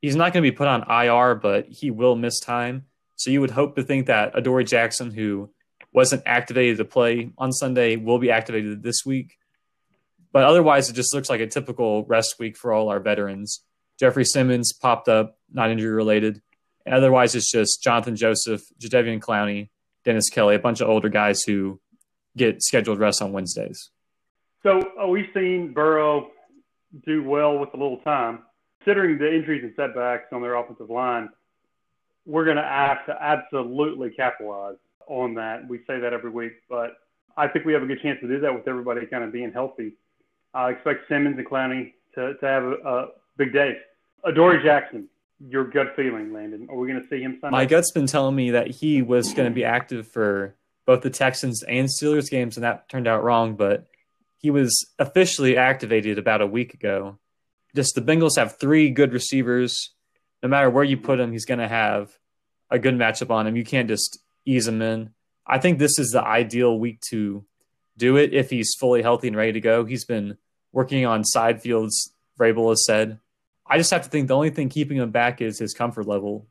He's 0.01 0.17
not 0.17 0.33
going 0.33 0.43
to 0.43 0.51
be 0.51 0.57
put 0.57 0.69
on 0.69 0.83
IR, 0.91 1.35
but 1.35 1.67
he 1.69 1.91
will 1.91 2.17
miss 2.17 2.41
time. 2.41 2.87
So 3.17 3.31
you 3.31 3.41
would 3.41 3.51
hope 3.51 3.77
to 3.77 3.83
think 3.83 4.07
that 4.07 4.37
Adoree 4.37 4.65
Jackson, 4.65 5.11
who 5.11 5.51
wasn't 5.93 6.23
activated 6.27 6.79
to 6.79 6.85
play 6.85 7.31
on 7.39 7.53
Sunday, 7.53 7.97
will 7.97 8.19
be 8.19 8.31
activated 8.31 8.83
this 8.83 9.05
week. 9.07 9.39
But 10.33 10.45
otherwise, 10.45 10.91
it 10.91 10.95
just 10.95 11.15
looks 11.15 11.31
like 11.31 11.41
a 11.41 11.47
typical 11.47 12.05
rest 12.05 12.39
week 12.39 12.57
for 12.57 12.73
all 12.73 12.89
our 12.89 13.01
veterans. 13.01 13.63
Jeffrey 13.99 14.25
Simmons 14.25 14.73
popped 14.73 15.09
up, 15.09 15.39
not 15.55 15.71
injury 15.71 15.93
related. 15.93 16.43
Otherwise, 16.87 17.35
it's 17.35 17.51
just 17.51 17.83
Johnathan 17.83 18.17
Joseph, 18.17 18.61
Jadeveon 18.79 19.21
Clowney, 19.21 19.71
Dennis 20.05 20.29
Kelly, 20.29 20.55
a 20.55 20.59
bunch 20.59 20.83
of 20.83 20.89
older 20.89 21.09
guys 21.09 21.43
who 21.43 21.81
get 22.37 22.63
scheduled 22.63 22.99
rest 22.99 23.23
on 23.23 23.33
Wednesdays. 23.33 23.91
So 24.63 24.83
uh, 25.03 25.07
we've 25.07 25.29
seen 25.33 25.73
Burrow 25.73 26.31
do 27.07 27.23
well 27.23 27.59
with 27.59 27.71
a 27.75 27.77
little 27.77 27.99
time. 27.99 28.41
Considering 28.81 29.17
the 29.19 29.35
injuries 29.35 29.63
and 29.63 29.73
setbacks 29.77 30.27
on 30.33 30.43
their 30.43 30.57
offensive 30.57 30.91
line, 30.91 31.31
we're 32.27 32.45
going 32.45 32.57
to 32.57 32.63
have 32.63 33.07
to 33.07 33.17
absolutely 33.19 34.11
capitalize 34.11 34.77
on 35.07 35.35
that. 35.35 35.67
We 35.67 35.79
say 35.87 36.01
that 36.01 36.13
every 36.13 36.31
week, 36.31 36.53
but 36.69 36.97
I 37.37 37.49
think 37.49 37.65
we 37.65 37.73
have 37.73 37.83
a 37.83 37.87
good 37.87 38.01
chance 38.03 38.21
to 38.21 38.29
do 38.29 38.41
that 38.41 38.55
with 38.55 38.69
everybody 38.69 39.07
kind 39.07 39.25
of 39.25 39.33
being 39.33 39.53
healthy. 39.53 39.95
I 40.53 40.71
expect 40.71 41.09
Simmons 41.09 41.37
and 41.39 41.47
Clowney 41.47 41.93
to, 42.15 42.35
to 42.35 42.47
have 42.47 42.63
a, 42.63 42.73
a 42.73 43.07
big 43.37 43.53
day. 43.53 43.79
Adoree 44.25 44.63
Jackson, 44.63 45.09
your 45.41 45.65
gut 45.65 45.95
feeling, 45.97 46.33
Landon. 46.33 46.69
Are 46.71 46.77
we 46.77 46.89
going 46.89 47.03
to 47.03 47.09
see 47.09 47.23
him? 47.23 47.39
My 47.43 47.67
gut's 47.67 47.91
been 47.91 48.07
telling 48.07 48.35
me 48.35 48.53
that 48.53 48.71
he 48.71 49.03
was 49.03 49.35
going 49.35 49.49
to 49.49 49.55
be 49.55 49.65
active 49.65 50.07
for 50.09 50.55
both 50.87 51.03
the 51.03 51.11
Texans 51.11 51.63
and 51.63 51.89
Steelers 51.89 52.31
games, 52.31 52.57
and 52.57 52.65
that 52.65 52.89
turned 52.89 53.09
out 53.09 53.25
wrong. 53.25 53.57
But 53.57 53.87
he 54.39 54.51
was 54.51 54.87
officially 54.99 55.57
activated 55.57 56.19
about 56.19 56.43
a 56.43 56.47
week 56.47 56.75
ago. 56.75 57.19
Just 57.75 57.95
the 57.95 58.03
Bengals 58.03 58.37
have 58.37 58.59
three 58.59 58.91
good 58.91 59.13
receivers. 59.13 59.91
No 60.43 60.49
matter 60.49 60.71
where 60.71 60.85
you 60.85 60.97
put 60.97 61.19
him, 61.19 61.33
he's 61.33 61.47
going 61.47 61.61
to 61.61 61.69
have 61.69 62.17
a 62.71 62.79
good 62.79 62.95
matchup 62.95 63.31
on 63.31 63.47
him. 63.47 63.57
You 63.57 63.65
can't 63.65 63.89
just 63.89 64.19
ease 64.45 64.69
him 64.69 64.83
in. 64.83 65.11
I 65.47 65.59
think 65.59 65.79
this 65.79 65.99
is 65.99 66.11
the 66.11 66.23
ideal 66.23 66.79
week 66.79 67.01
to 67.11 67.45
do 67.97 68.17
it 68.17 68.33
if 68.33 68.51
he's 68.51 68.75
fully 68.79 69.03
healthy 69.03 69.29
and 69.29 69.37
ready 69.37 69.53
to 69.53 69.61
go. 69.61 69.85
He's 69.85 70.05
been 70.05 70.37
working 70.73 71.07
on 71.07 71.25
side 71.25 71.63
fields, 71.63 72.13
Vrabel 72.39 72.71
has 72.71 72.85
said. 72.85 73.19
I 73.67 73.79
just 73.79 73.91
have 73.91 74.03
to 74.03 74.09
think 74.09 74.29
the 74.29 74.37
only 74.37 74.51
thing 74.51 74.69
keeping 74.69 74.99
him 74.99 75.11
back 75.11 75.41
is 75.41 75.59
his 75.59 75.75
comfort 75.75 76.07
level. 76.07 76.47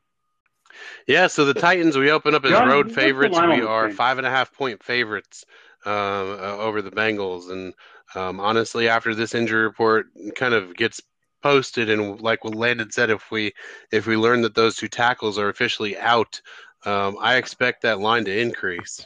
Yeah, 1.08 1.28
so 1.28 1.46
the 1.46 1.54
Titans, 1.54 1.98
we 1.98 2.10
open 2.10 2.34
up 2.34 2.46
as 2.46 2.52
John, 2.52 2.68
road 2.68 2.92
favorites. 2.92 3.40
We 3.40 3.62
are 3.62 3.92
five 3.92 4.18
and 4.18 4.26
a 4.26 4.30
half 4.30 4.52
point 4.52 4.82
favorites 4.84 5.46
um, 5.86 5.94
uh, 5.94 6.58
over 6.58 6.82
the 6.82 6.92
Bengals. 6.92 7.52
And 7.52 7.74
um, 8.16 8.40
honestly, 8.40 8.88
after 8.88 9.14
this 9.14 9.36
injury 9.36 9.64
report 9.64 10.08
kind 10.36 10.54
of 10.54 10.76
gets 10.76 11.02
posted, 11.44 11.90
and 11.90 12.20
like 12.22 12.44
what 12.44 12.56
Landon 12.56 12.90
said, 12.92 13.10
if 13.10 13.30
we 13.30 13.54
if 13.92 14.08
we 14.08 14.18
learn 14.18 14.42
that 14.42 14.56
those 14.56 14.76
two 14.76 14.88
tackles 14.88 15.38
are 15.38 15.50
officially 15.50 15.98
out, 15.98 16.42
um, 16.86 17.18
I 17.22 17.36
expect 17.36 17.84
that 17.84 18.00
line 18.00 18.26
to 18.26 18.36
increase. 18.36 19.06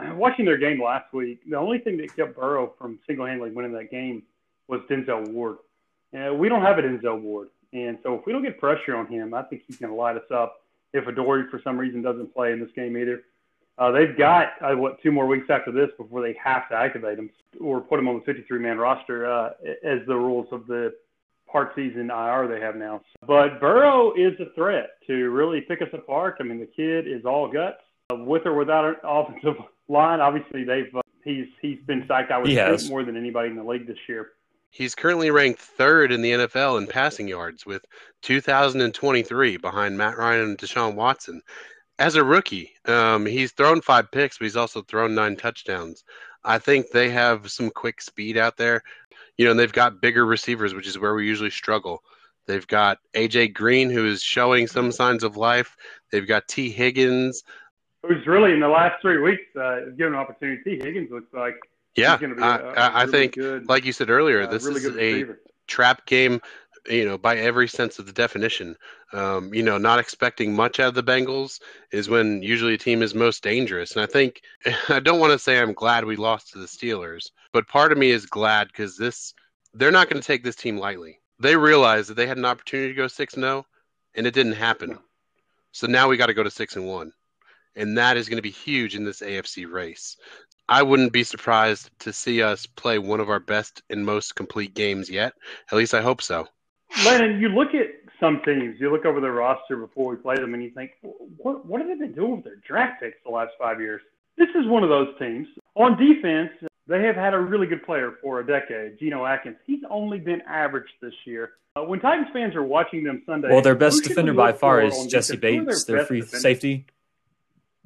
Watching 0.00 0.44
their 0.44 0.58
game 0.58 0.82
last 0.82 1.12
week, 1.12 1.40
the 1.48 1.56
only 1.56 1.78
thing 1.78 1.96
that 1.98 2.14
kept 2.14 2.36
Burrow 2.36 2.72
from 2.78 3.00
single-handedly 3.06 3.50
winning 3.50 3.72
that 3.72 3.90
game 3.90 4.22
was 4.68 4.80
Denzel 4.88 5.28
Ward. 5.32 5.58
Uh, 6.16 6.34
we 6.34 6.48
don't 6.48 6.62
have 6.62 6.78
a 6.78 6.82
Denzel 6.82 7.20
Ward, 7.20 7.48
and 7.72 7.98
so 8.02 8.14
if 8.14 8.26
we 8.26 8.32
don't 8.32 8.42
get 8.42 8.58
pressure 8.58 8.96
on 8.96 9.06
him, 9.06 9.34
I 9.34 9.42
think 9.42 9.62
he's 9.66 9.76
going 9.76 9.90
to 9.90 9.96
light 9.96 10.16
us 10.16 10.30
up. 10.32 10.62
If 10.94 11.06
Adoree' 11.06 11.50
for 11.50 11.60
some 11.62 11.76
reason 11.76 12.00
doesn't 12.00 12.32
play 12.34 12.52
in 12.52 12.60
this 12.60 12.70
game 12.74 12.96
either, 12.96 13.22
uh, 13.78 13.92
they've 13.92 14.16
got 14.16 14.48
uh, 14.60 14.74
what 14.74 15.00
two 15.02 15.12
more 15.12 15.26
weeks 15.26 15.46
after 15.50 15.70
this 15.70 15.90
before 15.96 16.22
they 16.22 16.36
have 16.42 16.68
to 16.70 16.74
activate 16.74 17.18
him 17.18 17.30
or 17.60 17.80
put 17.80 17.98
him 17.98 18.08
on 18.08 18.22
the 18.24 18.32
53-man 18.32 18.78
roster 18.78 19.30
uh, 19.30 19.50
as 19.84 20.00
the 20.06 20.16
rules 20.16 20.48
of 20.50 20.66
the 20.66 20.94
part 21.50 21.72
season 21.76 22.10
IR 22.10 22.48
they 22.48 22.60
have 22.60 22.76
now. 22.76 23.02
But 23.26 23.60
Burrow 23.60 24.12
is 24.14 24.38
a 24.40 24.52
threat 24.54 24.90
to 25.06 25.30
really 25.30 25.60
pick 25.60 25.80
us 25.80 25.88
apart. 25.92 26.36
I 26.40 26.42
mean, 26.42 26.58
the 26.58 26.66
kid 26.66 27.06
is 27.06 27.24
all 27.24 27.50
guts, 27.50 27.80
uh, 28.10 28.16
with 28.16 28.46
or 28.46 28.54
without 28.54 28.84
an 28.84 28.96
offensive 29.04 29.62
line. 29.88 30.20
Obviously, 30.20 30.64
they've 30.64 30.94
uh, 30.94 31.00
he's 31.24 31.46
he's 31.62 31.78
been 31.86 32.02
psyched 32.02 32.30
out 32.30 32.42
with 32.42 32.88
more 32.88 33.04
than 33.04 33.16
anybody 33.16 33.50
in 33.50 33.56
the 33.56 33.64
league 33.64 33.86
this 33.86 33.98
year. 34.08 34.30
He's 34.70 34.94
currently 34.94 35.30
ranked 35.30 35.60
third 35.60 36.12
in 36.12 36.22
the 36.22 36.32
NFL 36.32 36.78
in 36.78 36.86
passing 36.86 37.28
yards 37.28 37.66
with 37.66 37.84
2,023 38.22 39.56
behind 39.56 39.98
Matt 39.98 40.18
Ryan 40.18 40.42
and 40.42 40.58
Deshaun 40.58 40.94
Watson. 40.94 41.42
As 41.98 42.14
a 42.14 42.24
rookie, 42.24 42.72
um, 42.84 43.26
he's 43.26 43.52
thrown 43.52 43.80
five 43.80 44.10
picks, 44.10 44.38
but 44.38 44.44
he's 44.44 44.56
also 44.56 44.82
thrown 44.82 45.14
nine 45.14 45.36
touchdowns. 45.36 46.04
I 46.44 46.58
think 46.58 46.90
they 46.90 47.10
have 47.10 47.50
some 47.50 47.70
quick 47.70 48.00
speed 48.00 48.36
out 48.36 48.56
there. 48.56 48.82
You 49.36 49.44
know, 49.44 49.52
and 49.52 49.60
they've 49.60 49.72
got 49.72 50.00
bigger 50.00 50.26
receivers, 50.26 50.74
which 50.74 50.86
is 50.86 50.98
where 50.98 51.14
we 51.14 51.26
usually 51.26 51.50
struggle. 51.50 52.02
They've 52.46 52.66
got 52.66 52.98
AJ 53.14 53.54
Green, 53.54 53.90
who 53.90 54.06
is 54.06 54.22
showing 54.22 54.66
some 54.66 54.90
signs 54.90 55.22
of 55.22 55.36
life. 55.36 55.76
They've 56.10 56.26
got 56.26 56.48
Tee 56.48 56.70
Higgins, 56.70 57.42
who's 58.02 58.26
really 58.26 58.52
in 58.52 58.60
the 58.60 58.68
last 58.68 59.00
three 59.02 59.18
weeks 59.18 59.44
uh, 59.60 59.90
given 59.96 60.14
an 60.14 60.20
opportunity. 60.20 60.62
Tee 60.64 60.82
Higgins 60.82 61.10
looks 61.10 61.32
like 61.32 61.56
yeah, 61.96 62.18
I 62.76 63.06
think, 63.06 63.34
good, 63.34 63.68
like 63.68 63.84
you 63.84 63.92
said 63.92 64.10
earlier, 64.10 64.42
uh, 64.42 64.46
this 64.46 64.64
really 64.64 64.80
is 64.80 65.28
a 65.28 65.34
trap 65.66 66.06
game. 66.06 66.40
You 66.88 67.04
know, 67.04 67.18
by 67.18 67.36
every 67.36 67.68
sense 67.68 67.98
of 67.98 68.06
the 68.06 68.12
definition. 68.12 68.74
Um, 69.12 69.52
you 69.52 69.62
know, 69.62 69.76
not 69.76 69.98
expecting 69.98 70.54
much 70.54 70.80
out 70.80 70.88
of 70.88 70.94
the 70.94 71.02
Bengals 71.02 71.60
is 71.90 72.08
when 72.08 72.42
usually 72.42 72.74
a 72.74 72.78
team 72.78 73.02
is 73.02 73.14
most 73.14 73.42
dangerous. 73.42 73.94
And 73.94 74.02
I 74.02 74.06
think 74.06 74.40
I 74.88 75.00
don't 75.00 75.20
want 75.20 75.32
to 75.32 75.38
say 75.38 75.58
I'm 75.58 75.74
glad 75.74 76.04
we 76.04 76.16
lost 76.16 76.52
to 76.52 76.58
the 76.58 76.66
Steelers, 76.66 77.30
but 77.52 77.68
part 77.68 77.92
of 77.92 77.98
me 77.98 78.10
is 78.10 78.24
glad 78.24 78.68
because 78.68 78.96
this 78.96 79.34
they're 79.74 79.90
not 79.90 80.08
going 80.08 80.22
to 80.22 80.26
take 80.26 80.44
this 80.44 80.56
team 80.56 80.78
lightly. 80.78 81.18
They 81.40 81.56
realize 81.56 82.08
that 82.08 82.14
they 82.14 82.26
had 82.26 82.38
an 82.38 82.46
opportunity 82.46 82.88
to 82.88 82.96
go 82.96 83.06
six 83.06 83.34
and 83.34 83.42
zero, 83.42 83.58
oh, 83.58 83.66
and 84.14 84.26
it 84.26 84.32
didn't 84.32 84.52
happen. 84.52 84.98
So 85.72 85.86
now 85.86 86.08
we 86.08 86.16
got 86.16 86.26
to 86.26 86.34
go 86.34 86.42
to 86.42 86.50
six 86.50 86.76
and 86.76 86.86
one 86.86 87.12
and 87.78 87.96
that 87.96 88.16
is 88.16 88.28
going 88.28 88.36
to 88.36 88.42
be 88.42 88.50
huge 88.50 88.94
in 88.94 89.04
this 89.04 89.20
AFC 89.20 89.70
race. 89.70 90.16
I 90.68 90.82
wouldn't 90.82 91.12
be 91.12 91.24
surprised 91.24 91.90
to 92.00 92.12
see 92.12 92.42
us 92.42 92.66
play 92.66 92.98
one 92.98 93.20
of 93.20 93.30
our 93.30 93.40
best 93.40 93.82
and 93.88 94.04
most 94.04 94.36
complete 94.36 94.74
games 94.74 95.08
yet. 95.08 95.32
At 95.72 95.78
least 95.78 95.94
I 95.94 96.02
hope 96.02 96.20
so. 96.20 96.46
Lennon, 97.04 97.40
you 97.40 97.48
look 97.48 97.74
at 97.74 97.86
some 98.20 98.40
teams, 98.44 98.76
you 98.78 98.90
look 98.90 99.06
over 99.06 99.20
their 99.20 99.32
roster 99.32 99.76
before 99.76 100.10
we 100.10 100.16
play 100.16 100.36
them, 100.36 100.54
and 100.54 100.62
you 100.62 100.70
think, 100.70 100.92
what, 101.36 101.64
what 101.64 101.80
have 101.80 101.88
they 101.88 101.94
been 101.94 102.12
doing 102.12 102.36
with 102.36 102.44
their 102.44 102.60
draft 102.66 103.00
picks 103.00 103.16
the 103.24 103.30
last 103.30 103.52
five 103.58 103.80
years? 103.80 104.00
This 104.36 104.48
is 104.50 104.66
one 104.66 104.82
of 104.82 104.88
those 104.88 105.08
teams. 105.18 105.46
On 105.74 105.96
defense, 105.96 106.50
they 106.86 107.02
have 107.02 107.16
had 107.16 107.34
a 107.34 107.38
really 107.38 107.66
good 107.66 107.84
player 107.84 108.14
for 108.22 108.40
a 108.40 108.46
decade, 108.46 108.98
Geno 108.98 109.24
Atkins. 109.24 109.56
He's 109.66 109.80
only 109.90 110.18
been 110.18 110.42
average 110.42 110.88
this 111.00 111.14
year. 111.24 111.52
Uh, 111.76 111.82
when 111.82 112.00
Titans 112.00 112.28
fans 112.32 112.54
are 112.54 112.62
watching 112.62 113.04
them 113.04 113.22
Sunday, 113.26 113.48
well, 113.50 113.62
their 113.62 113.74
best 113.74 114.02
defender 114.04 114.32
by 114.34 114.52
far 114.52 114.82
is 114.82 115.06
Jessie 115.06 115.36
Bates, 115.36 115.84
their, 115.84 115.98
their 115.98 116.06
free 116.06 116.20
defenders? 116.20 116.42
safety 116.42 116.86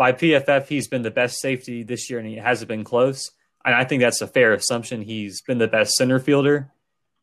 by 0.02 0.10
PFF, 0.10 0.66
he's 0.66 0.88
been 0.88 1.02
the 1.02 1.12
best 1.12 1.38
safety 1.38 1.84
this 1.84 2.10
year, 2.10 2.18
and 2.18 2.26
he 2.26 2.34
hasn't 2.34 2.66
been 2.66 2.82
close. 2.82 3.30
And 3.64 3.72
I 3.72 3.84
think 3.84 4.02
that's 4.02 4.20
a 4.20 4.26
fair 4.26 4.52
assumption. 4.52 5.00
He's 5.00 5.42
been 5.42 5.58
the 5.58 5.68
best 5.68 5.92
center 5.92 6.18
fielder. 6.18 6.72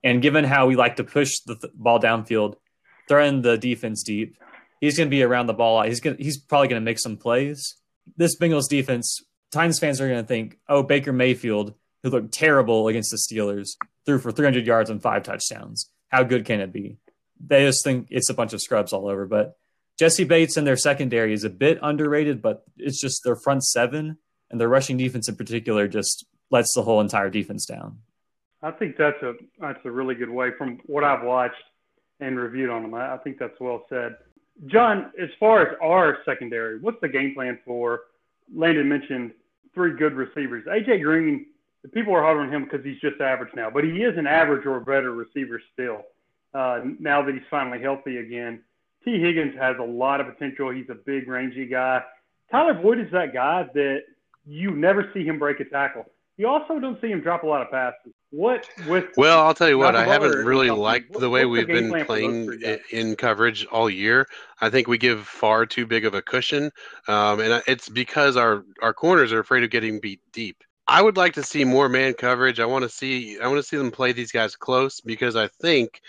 And 0.01 0.21
given 0.21 0.45
how 0.45 0.65
we 0.65 0.77
like 0.77 0.95
to 0.95 1.03
push 1.03 1.39
the 1.45 1.55
th- 1.55 1.73
ball 1.75 1.99
downfield, 1.99 2.55
throwing 3.09 3.41
the 3.41 3.57
defense 3.57 4.01
deep, 4.01 4.37
he's 4.79 4.95
going 4.95 5.09
to 5.09 5.11
be 5.13 5.23
around 5.23 5.47
the 5.47 5.53
ball. 5.53 5.83
He's 5.83 5.99
going 5.99 6.15
he's 6.19 6.37
probably 6.37 6.69
going 6.69 6.81
to 6.81 6.85
make 6.85 6.99
some 6.99 7.17
plays. 7.17 7.75
This 8.15 8.39
Bengals 8.39 8.69
defense, 8.69 9.25
Titans 9.51 9.77
fans 9.77 9.99
are 9.99 10.07
going 10.07 10.23
to 10.23 10.25
think, 10.25 10.57
oh, 10.69 10.81
Baker 10.81 11.11
Mayfield, 11.11 11.73
who 12.01 12.09
looked 12.09 12.31
terrible 12.31 12.87
against 12.87 13.11
the 13.11 13.17
Steelers, 13.17 13.71
threw 14.05 14.19
for 14.19 14.31
300 14.31 14.65
yards 14.65 14.89
and 14.89 15.01
five 15.01 15.23
touchdowns. 15.23 15.91
How 16.07 16.23
good 16.23 16.45
can 16.45 16.61
it 16.61 16.71
be? 16.71 16.95
They 17.45 17.65
just 17.65 17.83
think 17.83 18.07
it's 18.09 18.29
a 18.29 18.33
bunch 18.33 18.53
of 18.53 18.61
scrubs 18.61 18.93
all 18.93 19.09
over. 19.09 19.25
But 19.25 19.57
Jessie 19.99 20.23
Bates 20.23 20.55
and 20.55 20.65
their 20.65 20.77
secondary 20.77 21.33
is 21.33 21.43
a 21.43 21.49
bit 21.49 21.77
underrated, 21.81 22.41
but 22.41 22.63
it's 22.77 23.01
just 23.01 23.21
their 23.25 23.35
front 23.35 23.65
seven 23.65 24.17
and 24.49 24.59
their 24.59 24.69
rushing 24.69 24.95
defense 24.95 25.27
in 25.27 25.35
particular 25.35 25.89
just 25.89 26.25
lets 26.51 26.73
the 26.73 26.81
whole 26.81 27.01
entire 27.01 27.29
defense 27.29 27.65
down. 27.65 27.99
I 28.63 28.71
think 28.71 28.95
that's 28.97 29.21
a 29.21 29.33
that's 29.59 29.79
a 29.83 29.91
really 29.91 30.15
good 30.15 30.29
way 30.29 30.51
from 30.57 30.79
what 30.85 31.03
I've 31.03 31.23
watched 31.23 31.61
and 32.21 32.39
reviewed 32.39 32.69
on 32.69 32.83
them. 32.83 32.93
I, 32.93 33.15
I 33.15 33.17
think 33.17 33.39
that's 33.39 33.59
well 33.59 33.85
said. 33.89 34.15
John, 34.67 35.11
as 35.21 35.29
far 35.37 35.61
as 35.61 35.77
our 35.81 36.19
secondary, 36.25 36.79
what's 36.79 36.99
the 37.01 37.07
game 37.09 37.33
plan 37.33 37.59
for? 37.65 38.01
Landon 38.53 38.87
mentioned 38.87 39.31
three 39.73 39.95
good 39.97 40.13
receivers. 40.13 40.65
AJ 40.65 41.03
Green, 41.03 41.45
people 41.93 42.13
are 42.13 42.21
hard 42.21 42.37
on 42.37 42.51
him 42.51 42.63
because 42.63 42.83
he's 42.85 42.99
just 42.99 43.21
average 43.21 43.53
now, 43.53 43.69
but 43.69 43.83
he 43.83 44.03
is 44.03 44.17
an 44.17 44.27
average 44.27 44.65
or 44.65 44.79
better 44.79 45.13
receiver 45.13 45.61
still. 45.73 46.03
Uh, 46.53 46.81
now 46.99 47.21
that 47.21 47.33
he's 47.33 47.43
finally 47.49 47.81
healthy 47.81 48.17
again, 48.17 48.61
Tee 49.03 49.19
Higgins 49.19 49.55
has 49.57 49.77
a 49.79 49.83
lot 49.83 50.21
of 50.21 50.27
potential. 50.27 50.69
He's 50.69 50.89
a 50.89 50.95
big, 50.95 51.27
rangy 51.27 51.65
guy. 51.65 52.01
Tyler 52.51 52.73
Boyd 52.73 52.99
is 52.99 53.11
that 53.11 53.33
guy 53.33 53.69
that 53.73 54.01
you 54.45 54.71
never 54.71 55.09
see 55.13 55.23
him 55.23 55.39
break 55.39 55.59
a 55.59 55.65
tackle. 55.65 56.05
You 56.37 56.47
also 56.47 56.79
don't 56.79 56.99
see 57.01 57.07
him 57.07 57.21
drop 57.21 57.43
a 57.43 57.47
lot 57.47 57.61
of 57.61 57.69
passes. 57.69 58.13
What 58.31 58.65
with? 58.87 59.05
Well, 59.17 59.45
I'll 59.45 59.53
tell 59.53 59.67
you 59.67 59.77
what. 59.77 59.95
I 59.95 60.05
haven't 60.05 60.45
really 60.45 60.69
liked 60.69 61.19
the 61.19 61.29
way 61.29 61.45
we've 61.45 61.67
been 61.67 62.05
playing 62.05 62.61
in 62.91 63.15
coverage 63.15 63.65
all 63.65 63.89
year. 63.89 64.27
I 64.61 64.69
think 64.69 64.87
we 64.87 64.97
give 64.97 65.27
far 65.27 65.65
too 65.65 65.85
big 65.85 66.05
of 66.05 66.13
a 66.13 66.21
cushion, 66.21 66.71
um, 67.07 67.41
and 67.41 67.61
it's 67.67 67.89
because 67.89 68.37
our 68.37 68.63
our 68.81 68.93
corners 68.93 69.33
are 69.33 69.39
afraid 69.39 69.63
of 69.63 69.69
getting 69.69 69.99
beat 69.99 70.21
deep. 70.31 70.63
I 70.87 71.01
would 71.01 71.17
like 71.17 71.33
to 71.33 71.43
see 71.43 71.65
more 71.65 71.89
man 71.89 72.13
coverage. 72.13 72.59
I 72.59 72.65
want 72.65 72.83
to 72.83 72.89
see 72.89 73.39
I 73.39 73.47
want 73.47 73.59
to 73.59 73.67
see 73.67 73.77
them 73.77 73.91
play 73.91 74.11
these 74.11 74.31
guys 74.31 74.55
close 74.55 75.01
because 75.01 75.35
I 75.35 75.47
think 75.47 75.99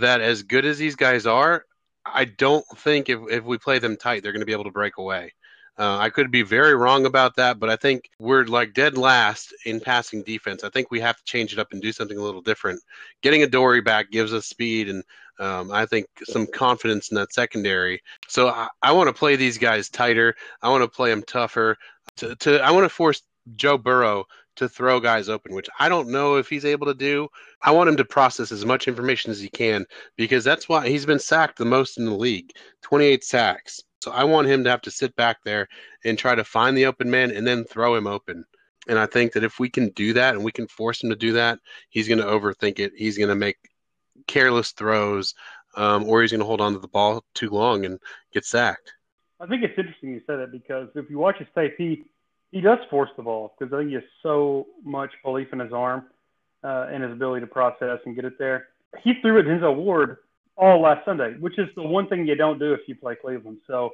that 0.00 0.20
as 0.20 0.42
good 0.42 0.66
as 0.66 0.78
these 0.78 0.96
guys 0.96 1.26
are, 1.26 1.64
I 2.12 2.24
don't 2.24 2.64
think 2.78 3.08
if, 3.08 3.20
if 3.30 3.44
we 3.44 3.58
play 3.58 3.78
them 3.78 3.96
tight, 3.96 4.22
they're 4.22 4.32
going 4.32 4.40
to 4.40 4.46
be 4.46 4.52
able 4.52 4.64
to 4.64 4.70
break 4.70 4.98
away. 4.98 5.32
Uh, 5.78 5.96
I 5.96 6.10
could 6.10 6.32
be 6.32 6.42
very 6.42 6.74
wrong 6.74 7.06
about 7.06 7.36
that, 7.36 7.60
but 7.60 7.70
I 7.70 7.76
think 7.76 8.10
we're 8.18 8.44
like 8.44 8.74
dead 8.74 8.98
last 8.98 9.54
in 9.64 9.78
passing 9.78 10.24
defense. 10.24 10.64
I 10.64 10.70
think 10.70 10.90
we 10.90 10.98
have 11.00 11.16
to 11.16 11.24
change 11.24 11.52
it 11.52 11.60
up 11.60 11.72
and 11.72 11.80
do 11.80 11.92
something 11.92 12.18
a 12.18 12.22
little 12.22 12.40
different. 12.40 12.82
Getting 13.22 13.42
Adoree 13.44 13.80
back 13.80 14.10
gives 14.10 14.34
us 14.34 14.46
speed 14.46 14.88
and 14.88 15.04
um, 15.38 15.70
I 15.70 15.86
think 15.86 16.06
some 16.24 16.48
confidence 16.48 17.10
in 17.10 17.14
that 17.14 17.32
secondary. 17.32 18.02
So 18.26 18.48
I, 18.48 18.66
I 18.82 18.90
want 18.90 19.06
to 19.06 19.12
play 19.12 19.36
these 19.36 19.56
guys 19.56 19.88
tighter. 19.88 20.34
I 20.62 20.68
want 20.68 20.82
to 20.82 20.88
play 20.88 21.10
them 21.10 21.22
tougher. 21.22 21.76
To, 22.16 22.34
to 22.34 22.58
I 22.60 22.72
want 22.72 22.84
to 22.84 22.88
force 22.88 23.22
Joe 23.54 23.78
Burrow 23.78 24.24
to 24.58 24.68
throw 24.68 25.00
guys 25.00 25.28
open, 25.28 25.54
which 25.54 25.68
I 25.78 25.88
don't 25.88 26.08
know 26.08 26.36
if 26.36 26.48
he's 26.48 26.64
able 26.64 26.86
to 26.86 26.94
do. 26.94 27.28
I 27.62 27.70
want 27.70 27.88
him 27.88 27.96
to 27.96 28.04
process 28.04 28.52
as 28.52 28.64
much 28.64 28.88
information 28.88 29.30
as 29.30 29.40
he 29.40 29.48
can 29.48 29.86
because 30.16 30.44
that's 30.44 30.68
why 30.68 30.88
he's 30.88 31.06
been 31.06 31.18
sacked 31.18 31.58
the 31.58 31.64
most 31.64 31.98
in 31.98 32.04
the 32.04 32.14
league 32.14 32.52
28 32.82 33.24
sacks. 33.24 33.82
So 34.02 34.12
I 34.12 34.24
want 34.24 34.48
him 34.48 34.62
to 34.64 34.70
have 34.70 34.82
to 34.82 34.90
sit 34.90 35.14
back 35.16 35.38
there 35.44 35.68
and 36.04 36.18
try 36.18 36.34
to 36.34 36.44
find 36.44 36.76
the 36.76 36.86
open 36.86 37.10
man 37.10 37.30
and 37.30 37.46
then 37.46 37.64
throw 37.64 37.94
him 37.94 38.06
open. 38.06 38.44
And 38.88 38.98
I 38.98 39.06
think 39.06 39.32
that 39.32 39.44
if 39.44 39.58
we 39.58 39.68
can 39.68 39.90
do 39.90 40.12
that 40.14 40.34
and 40.34 40.44
we 40.44 40.52
can 40.52 40.66
force 40.68 41.02
him 41.02 41.10
to 41.10 41.16
do 41.16 41.32
that, 41.32 41.58
he's 41.90 42.08
going 42.08 42.20
to 42.20 42.24
overthink 42.24 42.78
it. 42.78 42.92
He's 42.96 43.18
going 43.18 43.28
to 43.28 43.34
make 43.34 43.56
careless 44.26 44.72
throws 44.72 45.34
um, 45.76 46.04
or 46.04 46.22
he's 46.22 46.30
going 46.30 46.40
to 46.40 46.46
hold 46.46 46.60
on 46.60 46.72
to 46.72 46.78
the 46.78 46.88
ball 46.88 47.24
too 47.34 47.50
long 47.50 47.84
and 47.84 47.98
get 48.32 48.44
sacked. 48.44 48.92
I 49.40 49.46
think 49.46 49.62
it's 49.62 49.78
interesting 49.78 50.10
you 50.10 50.22
said 50.26 50.38
that 50.40 50.50
because 50.50 50.88
if 50.94 51.08
you 51.10 51.18
watch 51.18 51.38
his 51.38 51.46
tape, 51.54 51.74
he 51.78 52.04
he 52.50 52.60
does 52.60 52.78
force 52.90 53.10
the 53.16 53.22
ball 53.22 53.54
because 53.58 53.72
I 53.72 53.78
think 53.78 53.88
he 53.88 53.94
has 53.94 54.04
so 54.22 54.66
much 54.84 55.10
belief 55.22 55.52
in 55.52 55.58
his 55.58 55.72
arm 55.72 56.04
uh, 56.64 56.86
and 56.90 57.02
his 57.02 57.12
ability 57.12 57.40
to 57.42 57.46
process 57.46 57.98
and 58.06 58.14
get 58.14 58.24
it 58.24 58.38
there. 58.38 58.68
He 59.02 59.14
threw 59.20 59.38
at 59.38 59.44
Denzel 59.44 59.76
Ward 59.76 60.18
all 60.56 60.80
last 60.80 61.04
Sunday, 61.04 61.34
which 61.38 61.58
is 61.58 61.68
the 61.76 61.82
one 61.82 62.08
thing 62.08 62.26
you 62.26 62.34
don't 62.34 62.58
do 62.58 62.72
if 62.72 62.80
you 62.86 62.94
play 62.94 63.14
Cleveland. 63.14 63.58
So 63.66 63.92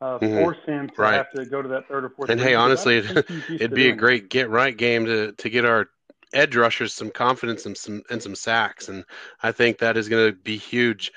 uh, 0.00 0.18
mm-hmm. 0.18 0.36
force 0.36 0.58
him 0.66 0.88
to 0.90 1.02
right. 1.02 1.14
have 1.14 1.30
to 1.32 1.44
go 1.44 1.62
to 1.62 1.68
that 1.68 1.88
third 1.88 2.04
or 2.04 2.10
fourth. 2.10 2.30
And 2.30 2.40
hey, 2.40 2.54
honestly, 2.54 2.98
it'd 3.48 3.74
be 3.74 3.88
a 3.88 3.94
great 3.94 4.28
get 4.28 4.50
right 4.50 4.76
game 4.76 5.06
to 5.06 5.32
to 5.32 5.50
get 5.50 5.64
our 5.64 5.88
edge 6.32 6.56
rushers 6.56 6.92
some 6.92 7.10
confidence 7.10 7.66
and 7.66 7.76
some 7.76 8.02
and 8.10 8.22
some 8.22 8.34
sacks, 8.34 8.88
and 8.88 9.04
I 9.42 9.52
think 9.52 9.78
that 9.78 9.96
is 9.96 10.08
going 10.08 10.30
to 10.30 10.36
be 10.36 10.56
huge. 10.56 11.12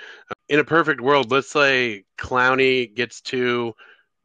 In 0.47 0.59
a 0.59 0.63
perfect 0.63 1.01
world, 1.01 1.31
let's 1.31 1.51
say 1.51 2.05
Clowney 2.17 2.93
gets 2.95 3.21
two, 3.21 3.73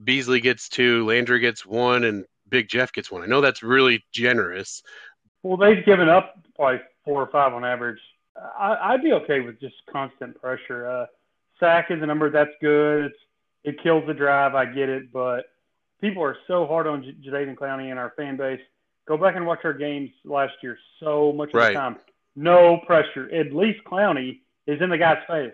Beasley 0.03 0.41
gets 0.41 0.69
two, 0.69 1.05
Landry 1.07 1.41
gets 1.41 1.67
one, 1.67 2.05
and 2.05 2.25
Big 2.49 2.69
Jeff 2.69 2.93
gets 2.93 3.11
one. 3.11 3.23
I 3.23 3.27
know 3.27 3.41
that's 3.41 3.63
really 3.63 4.05
generous. 4.13 4.83
Well, 5.43 5.57
they've 5.57 5.85
given 5.85 6.09
up 6.09 6.39
like 6.59 6.83
four 7.05 7.23
or 7.23 7.27
five 7.29 7.53
on 7.53 7.65
average. 7.65 8.01
I, 8.59 8.93
would 8.93 9.03
be 9.03 9.13
okay 9.13 9.41
with 9.41 9.61
just 9.61 9.77
constant 9.91 10.41
pressure. 10.41 10.89
Uh, 10.89 11.07
sack 11.61 11.91
is 11.91 12.03
a 12.03 12.07
number 12.07 12.31
that's 12.31 12.51
good. 12.61 13.07
It's, 13.07 13.17
it 13.63 13.83
kills 13.83 14.05
the 14.07 14.15
drive. 14.15 14.55
I 14.55 14.67
get 14.67 14.89
it, 14.89 15.13
but 15.13 15.47
people 16.01 16.23
are 16.23 16.37
so 16.47 16.67
hard 16.67 16.87
on 16.87 17.03
J- 17.23 17.31
Clowney 17.31 17.91
and 17.91 17.99
our 17.99 18.13
fan 18.17 18.37
base. 18.37 18.61
Go 19.07 19.17
back 19.17 19.37
and 19.37 19.47
watch 19.47 19.61
our 19.65 19.73
games 19.73 20.11
last 20.25 20.55
year. 20.63 20.79
So 21.01 21.33
much 21.33 21.51
of 21.51 21.55
right. 21.55 21.69
the 21.69 21.75
time, 21.75 21.97
no 22.37 22.79
pressure. 22.87 23.33
At 23.33 23.53
least 23.53 23.85
Clowney 23.85 24.41
is 24.67 24.81
in 24.81 24.91
the 24.91 24.99
guy's 24.99 25.23
face. 25.29 25.53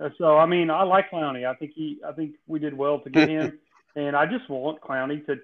Uh, 0.00 0.10
so 0.18 0.36
I 0.36 0.46
mean, 0.46 0.70
I 0.70 0.82
like 0.82 1.10
Clowney. 1.10 1.46
I 1.46 1.54
think 1.54 1.72
he. 1.74 1.98
I 2.06 2.12
think 2.12 2.36
we 2.46 2.58
did 2.58 2.74
well 2.74 3.00
to 3.00 3.10
get 3.10 3.28
him, 3.28 3.58
and 3.96 4.14
I 4.14 4.26
just 4.26 4.48
want 4.48 4.80
Clowney 4.80 5.24
to 5.26 5.36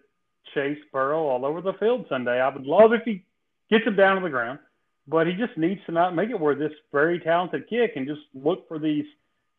chase 0.52 0.78
Burrow 0.92 1.26
all 1.26 1.44
over 1.44 1.60
the 1.60 1.72
field 1.74 2.06
Sunday. 2.08 2.40
I 2.40 2.48
would 2.48 2.66
love 2.66 2.92
if 2.92 3.02
he 3.04 3.24
gets 3.70 3.86
him 3.86 3.96
down 3.96 4.16
to 4.16 4.22
the 4.22 4.30
ground, 4.30 4.58
but 5.06 5.26
he 5.26 5.34
just 5.34 5.56
needs 5.56 5.80
to 5.86 5.92
not 5.92 6.14
make 6.14 6.30
it 6.30 6.38
where 6.38 6.54
this 6.54 6.72
very 6.92 7.20
talented 7.20 7.68
kid 7.68 7.92
can 7.94 8.06
just 8.06 8.22
look 8.34 8.68
for 8.68 8.78
these 8.78 9.04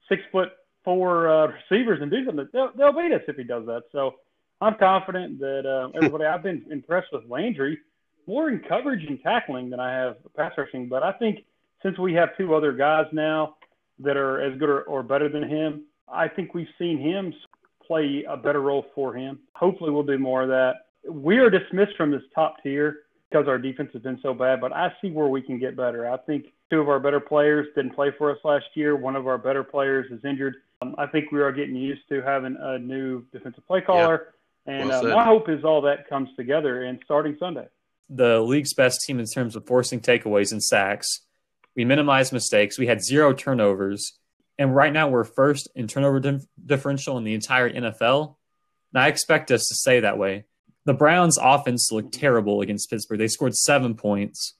six 0.09 0.21
foot 0.31 0.49
four 0.83 1.27
uh, 1.27 1.47
receivers 1.47 1.99
and 2.01 2.11
do 2.11 2.25
something. 2.25 2.47
They'll, 2.53 2.71
they'll 2.77 2.93
beat 2.93 3.11
us 3.11 3.21
if 3.27 3.35
he 3.35 3.43
does 3.43 3.65
that. 3.65 3.83
So 3.91 4.15
I'm 4.61 4.75
confident 4.75 5.39
that 5.39 5.65
uh, 5.65 5.89
everybody. 5.97 6.25
I've 6.25 6.43
been 6.43 6.65
impressed 6.71 7.07
with 7.11 7.23
Landry 7.27 7.79
more 8.27 8.49
in 8.49 8.59
coverage 8.59 9.05
and 9.07 9.21
tackling 9.21 9.69
than 9.69 9.79
I 9.79 9.91
have 9.91 10.17
pass 10.35 10.53
rushing. 10.57 10.87
But 10.87 11.03
I 11.03 11.11
think 11.13 11.39
since 11.83 11.97
we 11.97 12.13
have 12.13 12.35
two 12.37 12.55
other 12.55 12.71
guys 12.71 13.05
now 13.11 13.57
that 13.99 14.17
are 14.17 14.41
as 14.41 14.57
good 14.57 14.69
or, 14.69 14.81
or 14.83 15.03
better 15.03 15.29
than 15.29 15.47
him, 15.47 15.83
I 16.11 16.27
think 16.27 16.53
we've 16.53 16.67
seen 16.79 16.99
him 16.99 17.33
play 17.87 18.25
a 18.27 18.37
better 18.37 18.61
role 18.61 18.85
for 18.93 19.13
him. 19.13 19.39
Hopefully, 19.53 19.91
we'll 19.91 20.03
do 20.03 20.17
more 20.17 20.43
of 20.43 20.49
that. 20.49 20.87
We 21.09 21.37
are 21.37 21.49
dismissed 21.49 21.95
from 21.97 22.11
this 22.11 22.23
top 22.33 22.61
tier 22.63 23.03
because 23.29 23.47
our 23.47 23.57
defense 23.57 23.89
has 23.93 24.01
been 24.01 24.19
so 24.21 24.33
bad, 24.33 24.61
but 24.61 24.73
I 24.73 24.93
see 25.01 25.11
where 25.11 25.27
we 25.27 25.41
can 25.41 25.59
get 25.59 25.75
better. 25.75 26.09
I 26.09 26.17
think 26.17 26.47
two 26.69 26.79
of 26.79 26.89
our 26.89 26.99
better 26.99 27.19
players 27.19 27.67
didn't 27.75 27.93
play 27.93 28.11
for 28.17 28.31
us 28.31 28.37
last 28.43 28.65
year. 28.75 28.95
One 28.95 29.15
of 29.15 29.27
our 29.27 29.37
better 29.37 29.63
players 29.63 30.11
is 30.11 30.23
injured. 30.23 30.55
Um, 30.81 30.95
I 30.97 31.05
think 31.07 31.31
we 31.31 31.41
are 31.41 31.51
getting 31.51 31.75
used 31.75 32.07
to 32.09 32.21
having 32.21 32.57
a 32.59 32.79
new 32.79 33.23
defensive 33.31 33.65
play 33.67 33.81
caller. 33.81 34.33
And 34.65 34.89
well 34.89 35.07
uh, 35.07 35.15
my 35.15 35.23
hope 35.23 35.49
is 35.49 35.63
all 35.63 35.81
that 35.81 36.09
comes 36.09 36.29
together 36.35 36.83
and 36.83 36.99
starting 37.05 37.35
Sunday. 37.39 37.67
The 38.09 38.39
league's 38.39 38.73
best 38.73 39.01
team 39.01 39.19
in 39.19 39.25
terms 39.25 39.55
of 39.55 39.65
forcing 39.65 39.99
takeaways 39.99 40.51
and 40.51 40.63
sacks. 40.63 41.21
We 41.75 41.85
minimized 41.85 42.31
mistakes. 42.31 42.77
We 42.77 42.87
had 42.87 43.03
zero 43.03 43.33
turnovers. 43.33 44.13
And 44.57 44.75
right 44.75 44.93
now 44.93 45.09
we're 45.09 45.23
first 45.23 45.69
in 45.75 45.87
turnover 45.87 46.19
dif- 46.19 46.45
differential 46.65 47.17
in 47.17 47.23
the 47.23 47.33
entire 47.33 47.69
NFL. 47.69 48.35
And 48.93 49.03
I 49.03 49.07
expect 49.07 49.51
us 49.51 49.65
to 49.67 49.75
stay 49.75 49.99
that 49.99 50.17
way. 50.17 50.45
The 50.85 50.93
Browns' 50.93 51.37
offense 51.41 51.91
looked 51.91 52.13
terrible 52.13 52.61
against 52.61 52.89
Pittsburgh. 52.89 53.19
They 53.19 53.27
scored 53.27 53.55
seven 53.55 53.95
points. 53.95 54.53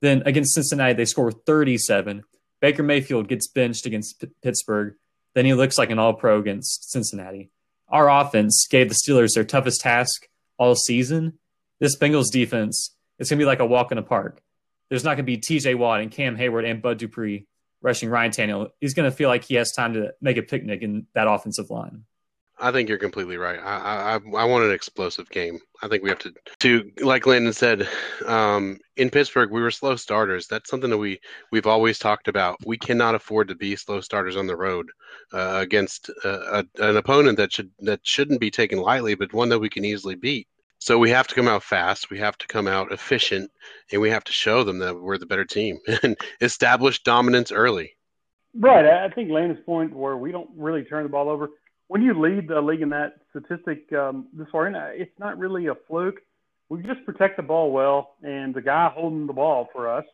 Then 0.00 0.22
against 0.26 0.54
Cincinnati, 0.54 0.92
they 0.92 1.04
scored 1.04 1.46
37. 1.46 2.22
Baker 2.60 2.82
Mayfield 2.82 3.28
gets 3.28 3.48
benched 3.48 3.86
against 3.86 4.20
P- 4.20 4.28
Pittsburgh. 4.42 4.94
Then 5.34 5.46
he 5.46 5.54
looks 5.54 5.78
like 5.78 5.90
an 5.90 5.98
all 5.98 6.14
pro 6.14 6.38
against 6.38 6.90
Cincinnati 6.90 7.50
our 7.92 8.10
offense 8.10 8.66
gave 8.68 8.88
the 8.88 8.94
Steelers 8.94 9.34
their 9.34 9.44
toughest 9.44 9.82
task 9.82 10.26
all 10.56 10.74
season. 10.74 11.34
This 11.78 11.96
Bengals 11.96 12.32
defense 12.32 12.96
is 13.18 13.28
going 13.28 13.38
to 13.38 13.42
be 13.42 13.46
like 13.46 13.60
a 13.60 13.66
walk 13.66 13.92
in 13.92 13.96
the 13.96 14.02
park. 14.02 14.40
There's 14.88 15.04
not 15.04 15.16
going 15.16 15.26
to 15.26 15.36
be 15.36 15.38
TJ 15.38 15.76
Watt 15.76 16.00
and 16.00 16.10
Cam 16.10 16.36
Heyward 16.36 16.68
and 16.68 16.82
Bud 16.82 16.98
Dupree 16.98 17.46
rushing 17.82 18.08
Ryan 18.08 18.30
Tannehill. 18.30 18.70
He's 18.80 18.94
going 18.94 19.10
to 19.10 19.16
feel 19.16 19.28
like 19.28 19.44
he 19.44 19.54
has 19.56 19.72
time 19.72 19.94
to 19.94 20.12
make 20.20 20.36
a 20.36 20.42
picnic 20.42 20.82
in 20.82 21.06
that 21.14 21.28
offensive 21.28 21.70
line. 21.70 22.04
I 22.58 22.70
think 22.70 22.88
you're 22.88 22.98
completely 22.98 23.38
right. 23.38 23.58
I, 23.58 24.14
I 24.14 24.14
I 24.14 24.44
want 24.44 24.64
an 24.64 24.70
explosive 24.70 25.28
game. 25.30 25.58
I 25.82 25.88
think 25.88 26.04
we 26.04 26.10
have 26.10 26.20
to 26.20 26.32
to 26.60 26.90
like 27.00 27.26
Landon 27.26 27.52
said, 27.52 27.88
um, 28.24 28.78
in 28.96 29.10
Pittsburgh 29.10 29.50
we 29.50 29.60
were 29.60 29.72
slow 29.72 29.96
starters. 29.96 30.46
That's 30.46 30.70
something 30.70 30.90
that 30.90 30.98
we 30.98 31.18
we've 31.50 31.66
always 31.66 31.98
talked 31.98 32.28
about. 32.28 32.58
We 32.64 32.78
cannot 32.78 33.16
afford 33.16 33.48
to 33.48 33.56
be 33.56 33.74
slow 33.74 34.00
starters 34.00 34.36
on 34.36 34.46
the 34.46 34.56
road 34.56 34.86
uh, 35.32 35.58
against 35.60 36.10
uh, 36.24 36.62
a, 36.62 36.84
an 36.88 36.96
opponent 36.96 37.36
that 37.38 37.52
should 37.52 37.70
that 37.80 38.00
shouldn't 38.04 38.40
be 38.40 38.50
taken 38.50 38.78
lightly, 38.78 39.16
but 39.16 39.32
one 39.32 39.48
that 39.48 39.58
we 39.58 39.68
can 39.68 39.84
easily 39.84 40.14
beat. 40.14 40.46
So 40.82 40.98
we 40.98 41.10
have 41.10 41.28
to 41.28 41.34
come 41.36 41.46
out 41.46 41.62
fast. 41.62 42.10
We 42.10 42.18
have 42.18 42.36
to 42.38 42.48
come 42.48 42.66
out 42.66 42.90
efficient, 42.90 43.52
and 43.92 44.00
we 44.00 44.10
have 44.10 44.24
to 44.24 44.32
show 44.32 44.64
them 44.64 44.80
that 44.80 45.00
we're 45.00 45.16
the 45.16 45.26
better 45.26 45.44
team 45.44 45.78
and 46.02 46.16
establish 46.40 47.04
dominance 47.04 47.52
early. 47.52 47.92
Right. 48.52 48.84
I 48.84 49.08
think 49.10 49.30
Landon's 49.30 49.64
point 49.64 49.94
where 49.94 50.16
we 50.16 50.32
don't 50.32 50.50
really 50.56 50.82
turn 50.82 51.04
the 51.04 51.08
ball 51.08 51.28
over 51.28 51.50
when 51.86 52.02
you 52.02 52.18
lead 52.20 52.48
the 52.48 52.60
league 52.60 52.80
in 52.80 52.88
that 52.88 53.20
statistic 53.30 53.92
um, 53.92 54.26
this 54.32 54.48
far 54.50 54.66
in, 54.66 54.74
it's 54.74 55.16
not 55.20 55.38
really 55.38 55.66
a 55.66 55.74
fluke. 55.86 56.20
We 56.68 56.82
just 56.82 57.04
protect 57.06 57.36
the 57.36 57.44
ball 57.44 57.70
well, 57.70 58.16
and 58.24 58.52
the 58.52 58.62
guy 58.62 58.90
holding 58.92 59.28
the 59.28 59.32
ball 59.32 59.68
for 59.72 59.88
us, 59.88 60.04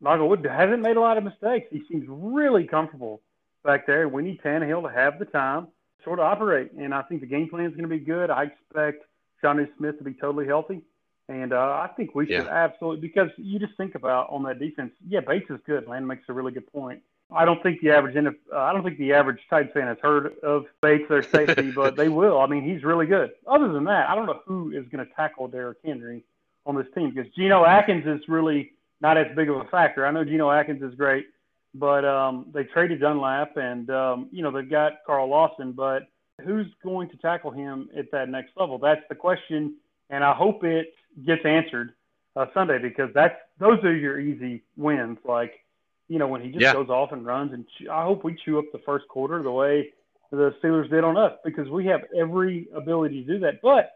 Nigel 0.00 0.28
Wood, 0.28 0.44
hasn't 0.44 0.82
made 0.82 0.96
a 0.96 1.00
lot 1.00 1.18
of 1.18 1.24
mistakes. 1.24 1.68
He 1.70 1.82
seems 1.88 2.04
really 2.08 2.66
comfortable 2.66 3.20
back 3.64 3.86
there. 3.86 4.08
We 4.08 4.22
need 4.22 4.40
Tannehill 4.40 4.82
to 4.82 4.92
have 4.92 5.20
the 5.20 5.26
time 5.26 5.68
sort 6.02 6.18
of 6.18 6.24
operate, 6.24 6.72
and 6.72 6.92
I 6.92 7.02
think 7.02 7.20
the 7.20 7.28
game 7.28 7.48
plan 7.48 7.66
is 7.66 7.72
going 7.72 7.82
to 7.82 7.88
be 7.88 7.98
good. 7.98 8.30
I 8.30 8.44
expect 8.44 9.04
Jonnu 9.42 9.68
Smith 9.76 9.98
to 9.98 10.04
be 10.04 10.14
totally 10.14 10.46
healthy. 10.46 10.82
And 11.28 11.52
uh, 11.52 11.56
I 11.56 11.90
think 11.96 12.14
we 12.14 12.24
should 12.24 12.46
yeah. 12.46 12.48
absolutely 12.48 13.06
because 13.06 13.28
you 13.36 13.58
just 13.58 13.76
think 13.76 13.94
about 13.94 14.30
on 14.30 14.42
that 14.44 14.58
defense. 14.58 14.92
Yeah, 15.06 15.20
Bates 15.20 15.50
is 15.50 15.60
good. 15.66 15.86
Land 15.86 16.08
makes 16.08 16.24
a 16.28 16.32
really 16.32 16.52
good 16.52 16.70
point. 16.72 17.02
I 17.30 17.44
don't 17.44 17.62
think 17.62 17.82
the 17.82 17.90
average 17.90 18.16
uh, 18.16 18.56
I 18.56 18.72
don't 18.72 18.82
think 18.82 18.96
the 18.96 19.12
average 19.12 19.38
Titans 19.50 19.72
fan 19.74 19.86
has 19.86 19.98
heard 20.00 20.38
of 20.42 20.64
Bates 20.80 21.04
their 21.10 21.22
safety, 21.22 21.70
but 21.76 21.96
they 21.96 22.08
will. 22.08 22.40
I 22.40 22.46
mean, 22.46 22.64
he's 22.64 22.82
really 22.82 23.04
good. 23.04 23.32
Other 23.46 23.70
than 23.70 23.84
that, 23.84 24.08
I 24.08 24.14
don't 24.14 24.24
know 24.24 24.40
who 24.46 24.70
is 24.70 24.86
going 24.88 25.06
to 25.06 25.12
tackle 25.14 25.48
Derrick 25.48 25.78
Henry 25.84 26.24
on 26.64 26.74
this 26.74 26.86
team 26.94 27.12
because 27.14 27.30
Geno 27.34 27.64
Atkins 27.64 28.06
is 28.06 28.26
really 28.28 28.72
not 29.02 29.18
as 29.18 29.26
big 29.36 29.50
of 29.50 29.56
a 29.56 29.64
factor. 29.64 30.06
I 30.06 30.10
know 30.10 30.24
Geno 30.24 30.50
Atkins 30.50 30.82
is 30.82 30.94
great, 30.94 31.26
but 31.74 32.06
um, 32.06 32.46
they 32.54 32.64
traded 32.64 33.00
Dunlap 33.00 33.58
and 33.58 33.90
um, 33.90 34.28
you 34.32 34.42
know 34.42 34.50
they've 34.50 34.68
got 34.68 35.04
Carl 35.06 35.28
Lawson, 35.28 35.72
but 35.72 36.08
who's 36.44 36.66
going 36.82 37.08
to 37.10 37.16
tackle 37.16 37.50
him 37.50 37.88
at 37.96 38.10
that 38.12 38.28
next 38.28 38.52
level? 38.56 38.78
That's 38.78 39.02
the 39.08 39.14
question, 39.14 39.74
and 40.10 40.22
I 40.24 40.34
hope 40.34 40.64
it 40.64 40.94
gets 41.26 41.44
answered 41.44 41.92
uh, 42.36 42.46
Sunday 42.54 42.78
because 42.78 43.10
that's 43.14 43.36
those 43.58 43.82
are 43.84 43.94
your 43.94 44.20
easy 44.20 44.62
wins 44.76 45.18
like 45.24 45.64
you 46.08 46.18
know, 46.18 46.26
when 46.26 46.40
he 46.40 46.48
just 46.48 46.62
yeah. 46.62 46.72
goes 46.72 46.88
off 46.88 47.12
and 47.12 47.24
runs. 47.24 47.52
And 47.52 47.66
I 47.90 48.02
hope 48.02 48.24
we 48.24 48.34
chew 48.34 48.58
up 48.58 48.64
the 48.72 48.80
first 48.84 49.06
quarter 49.08 49.42
the 49.42 49.50
way 49.50 49.92
the 50.30 50.54
Steelers 50.62 50.90
did 50.90 51.04
on 51.04 51.16
us 51.16 51.32
because 51.44 51.68
we 51.68 51.86
have 51.86 52.02
every 52.18 52.68
ability 52.74 53.24
to 53.24 53.32
do 53.34 53.38
that. 53.40 53.60
But 53.62 53.94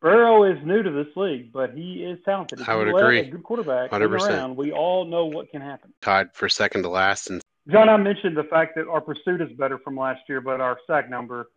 Burrow 0.00 0.44
is 0.44 0.58
new 0.64 0.82
to 0.82 0.90
this 0.90 1.06
league, 1.16 1.52
but 1.52 1.74
he 1.74 2.04
is 2.04 2.18
talented. 2.24 2.60
If 2.60 2.68
I 2.68 2.74
would 2.74 2.88
agree. 2.88 3.20
A 3.20 3.30
good 3.30 3.42
quarterback 3.44 3.90
100%. 3.90 4.56
We 4.56 4.72
all 4.72 5.04
know 5.04 5.26
what 5.26 5.50
can 5.50 5.62
happen. 5.62 5.92
Tied 6.00 6.34
for 6.34 6.48
second 6.48 6.82
to 6.82 6.88
last. 6.88 7.30
And 7.30 7.40
John, 7.68 7.88
I 7.88 7.96
mentioned 7.96 8.36
the 8.36 8.44
fact 8.44 8.74
that 8.76 8.88
our 8.88 9.00
pursuit 9.00 9.40
is 9.40 9.52
better 9.56 9.78
from 9.78 9.96
last 9.96 10.20
year, 10.28 10.40
but 10.40 10.60
our 10.60 10.78
sack 10.86 11.08
number 11.08 11.50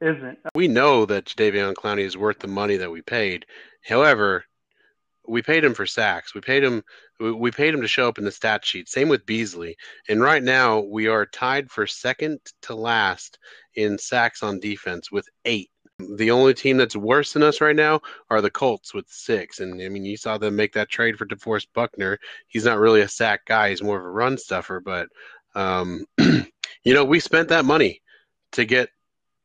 isn't. 0.00 0.38
We 0.54 0.68
know 0.68 1.04
that 1.06 1.26
Jadeveon 1.26 1.74
Clowney 1.74 2.00
is 2.00 2.16
worth 2.16 2.38
the 2.38 2.48
money 2.48 2.76
that 2.76 2.90
we 2.90 3.02
paid. 3.02 3.44
However, 3.84 4.44
we 5.28 5.42
paid 5.42 5.64
him 5.64 5.74
for 5.74 5.86
sacks. 5.86 6.34
We 6.34 6.40
paid 6.40 6.64
him 6.64 6.82
we 7.20 7.50
paid 7.50 7.74
him 7.74 7.82
to 7.82 7.88
show 7.88 8.08
up 8.08 8.18
in 8.18 8.24
the 8.24 8.32
stat 8.32 8.64
sheet. 8.64 8.88
Same 8.88 9.08
with 9.08 9.26
Beasley. 9.26 9.76
And 10.08 10.22
right 10.22 10.42
now 10.42 10.80
we 10.80 11.06
are 11.06 11.26
tied 11.26 11.70
for 11.70 11.86
second 11.86 12.40
to 12.62 12.74
last 12.74 13.38
in 13.74 13.98
sacks 13.98 14.42
on 14.42 14.58
defense 14.58 15.12
with 15.12 15.28
8. 15.44 15.70
The 16.16 16.30
only 16.30 16.54
team 16.54 16.78
that's 16.78 16.96
worse 16.96 17.34
than 17.34 17.42
us 17.42 17.60
right 17.60 17.76
now 17.76 18.00
are 18.30 18.40
the 18.40 18.50
Colts 18.50 18.94
with 18.94 19.04
6. 19.08 19.60
And 19.60 19.80
I 19.82 19.90
mean 19.90 20.06
you 20.06 20.16
saw 20.16 20.38
them 20.38 20.56
make 20.56 20.72
that 20.72 20.88
trade 20.88 21.18
for 21.18 21.26
DeForest 21.26 21.66
Buckner. 21.74 22.18
He's 22.48 22.64
not 22.64 22.78
really 22.78 23.02
a 23.02 23.08
sack 23.08 23.44
guy, 23.44 23.68
he's 23.68 23.82
more 23.82 23.98
of 23.98 24.04
a 24.06 24.10
run 24.10 24.38
stuffer, 24.38 24.80
but 24.80 25.08
um, 25.54 26.04
you 26.18 26.94
know, 26.94 27.04
we 27.04 27.20
spent 27.20 27.48
that 27.48 27.64
money 27.64 28.00
to 28.52 28.64
get 28.64 28.90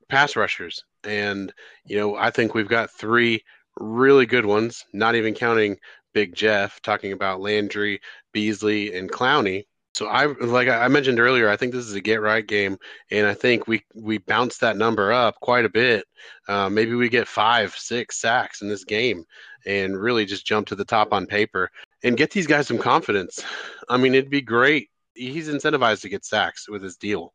pass 0.10 0.36
rushers 0.36 0.84
and 1.04 1.54
you 1.86 1.98
know, 1.98 2.16
I 2.16 2.32
think 2.32 2.54
we've 2.54 2.68
got 2.68 2.92
3 2.92 3.42
really 3.80 4.26
good 4.26 4.46
ones, 4.46 4.86
not 4.94 5.16
even 5.16 5.34
counting 5.34 5.78
Big 6.14 6.34
Jeff, 6.34 6.82
talking 6.82 7.12
about 7.12 7.42
Landry, 7.42 8.00
Beasley, 8.32 8.96
and 8.96 9.12
Clowney. 9.12 9.66
So 9.94 10.08
I 10.08 10.26
like 10.26 10.68
I 10.68 10.88
mentioned 10.90 11.22
earlier, 11.22 11.50
I 11.50 11.56
think 11.56 11.72
this 11.72 11.86
is 11.86 11.94
a 11.94 12.02
get 12.02 12.22
right 12.22 12.46
game, 12.46 12.78
and 13.12 13.26
I 13.26 13.34
think 13.34 13.68
we 13.68 13.82
we 13.94 14.18
bounce 14.18 14.58
that 14.58 14.76
number 14.76 15.14
up 15.14 15.36
quite 15.40 15.64
a 15.64 15.70
bit. 15.70 16.06
Uh, 16.50 16.70
maybe 16.70 16.96
we 16.96 17.08
get 17.08 17.30
five, 17.30 17.74
six 17.76 18.20
sacks 18.20 18.62
in 18.62 18.68
this 18.68 18.84
game, 18.84 19.24
and 19.66 19.98
really 19.98 20.26
just 20.26 20.46
jump 20.46 20.68
to 20.68 20.76
the 20.76 20.84
top 20.84 21.14
on 21.14 21.26
paper 21.26 21.70
and 22.04 22.18
get 22.18 22.32
these 22.32 22.48
guys 22.48 22.68
some 22.68 22.78
confidence. 22.78 23.42
I 23.88 23.96
mean, 23.96 24.16
it'd 24.16 24.30
be 24.30 24.42
great. 24.42 24.90
He's 25.16 25.50
incentivized 25.50 26.02
to 26.02 26.10
get 26.10 26.26
sacks 26.26 26.70
with 26.70 26.84
his 26.84 26.98
deal. 26.98 27.34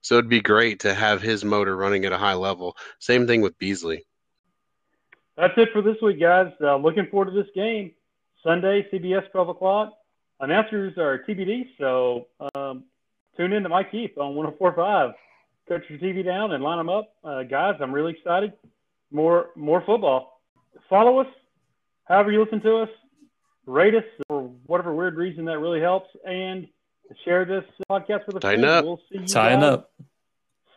So 0.00 0.14
it'd 0.16 0.30
be 0.30 0.40
great 0.40 0.80
to 0.80 0.94
have 0.94 1.20
his 1.20 1.44
motor 1.44 1.76
running 1.76 2.04
at 2.04 2.12
a 2.12 2.18
high 2.18 2.34
level. 2.34 2.76
Same 3.00 3.26
thing 3.26 3.40
with 3.40 3.58
Beasley. 3.58 4.06
That's 5.36 5.54
it 5.56 5.68
for 5.72 5.82
this 5.82 5.96
week, 6.00 6.20
guys. 6.20 6.52
Uh, 6.60 6.76
looking 6.76 7.06
forward 7.10 7.26
to 7.26 7.42
this 7.42 7.50
game. 7.54 7.92
Sunday, 8.42 8.86
CBS, 8.92 9.30
12 9.32 9.48
o'clock. 9.50 9.92
Announcers 10.38 10.96
are 10.98 11.24
TBD, 11.28 11.66
so 11.78 12.28
um, 12.54 12.84
tune 13.36 13.52
in 13.52 13.62
to 13.62 13.68
Mike 13.68 13.90
Keith 13.90 14.16
on 14.16 14.34
104.5. 14.34 15.14
Cut 15.68 15.82
your 15.90 15.98
TV 15.98 16.24
down 16.24 16.52
and 16.52 16.62
line 16.62 16.78
them 16.78 16.88
up. 16.88 17.12
Uh, 17.24 17.42
guys, 17.42 17.74
I'm 17.80 17.92
really 17.92 18.12
excited. 18.12 18.52
More, 19.10 19.50
more 19.56 19.82
football. 19.84 20.40
Follow 20.88 21.18
us, 21.18 21.26
however 22.04 22.30
you 22.30 22.42
listen 22.42 22.60
to 22.60 22.82
us. 22.82 22.88
Rate 23.66 23.96
us 23.96 24.04
for 24.28 24.42
whatever 24.66 24.94
weird 24.94 25.16
reason 25.16 25.44
that 25.46 25.58
really 25.58 25.80
helps. 25.80 26.08
And 26.24 26.68
share 27.24 27.44
this 27.44 27.64
podcast 27.90 28.26
with 28.26 28.36
a 28.36 28.40
Tighten 28.40 28.60
friend. 28.60 28.64
up. 28.64 28.84
We'll 28.84 29.00
see 29.10 29.18
you 29.20 29.26
Tighten 29.26 29.62
up. 29.62 29.92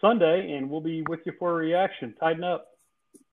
Sunday, 0.02 0.54
and 0.54 0.70
we'll 0.70 0.82
be 0.82 1.04
with 1.10 1.20
you 1.26 1.34
for 1.38 1.52
a 1.52 1.56
reaction. 1.56 2.16
Tighten 2.20 2.44
up. 2.44 2.69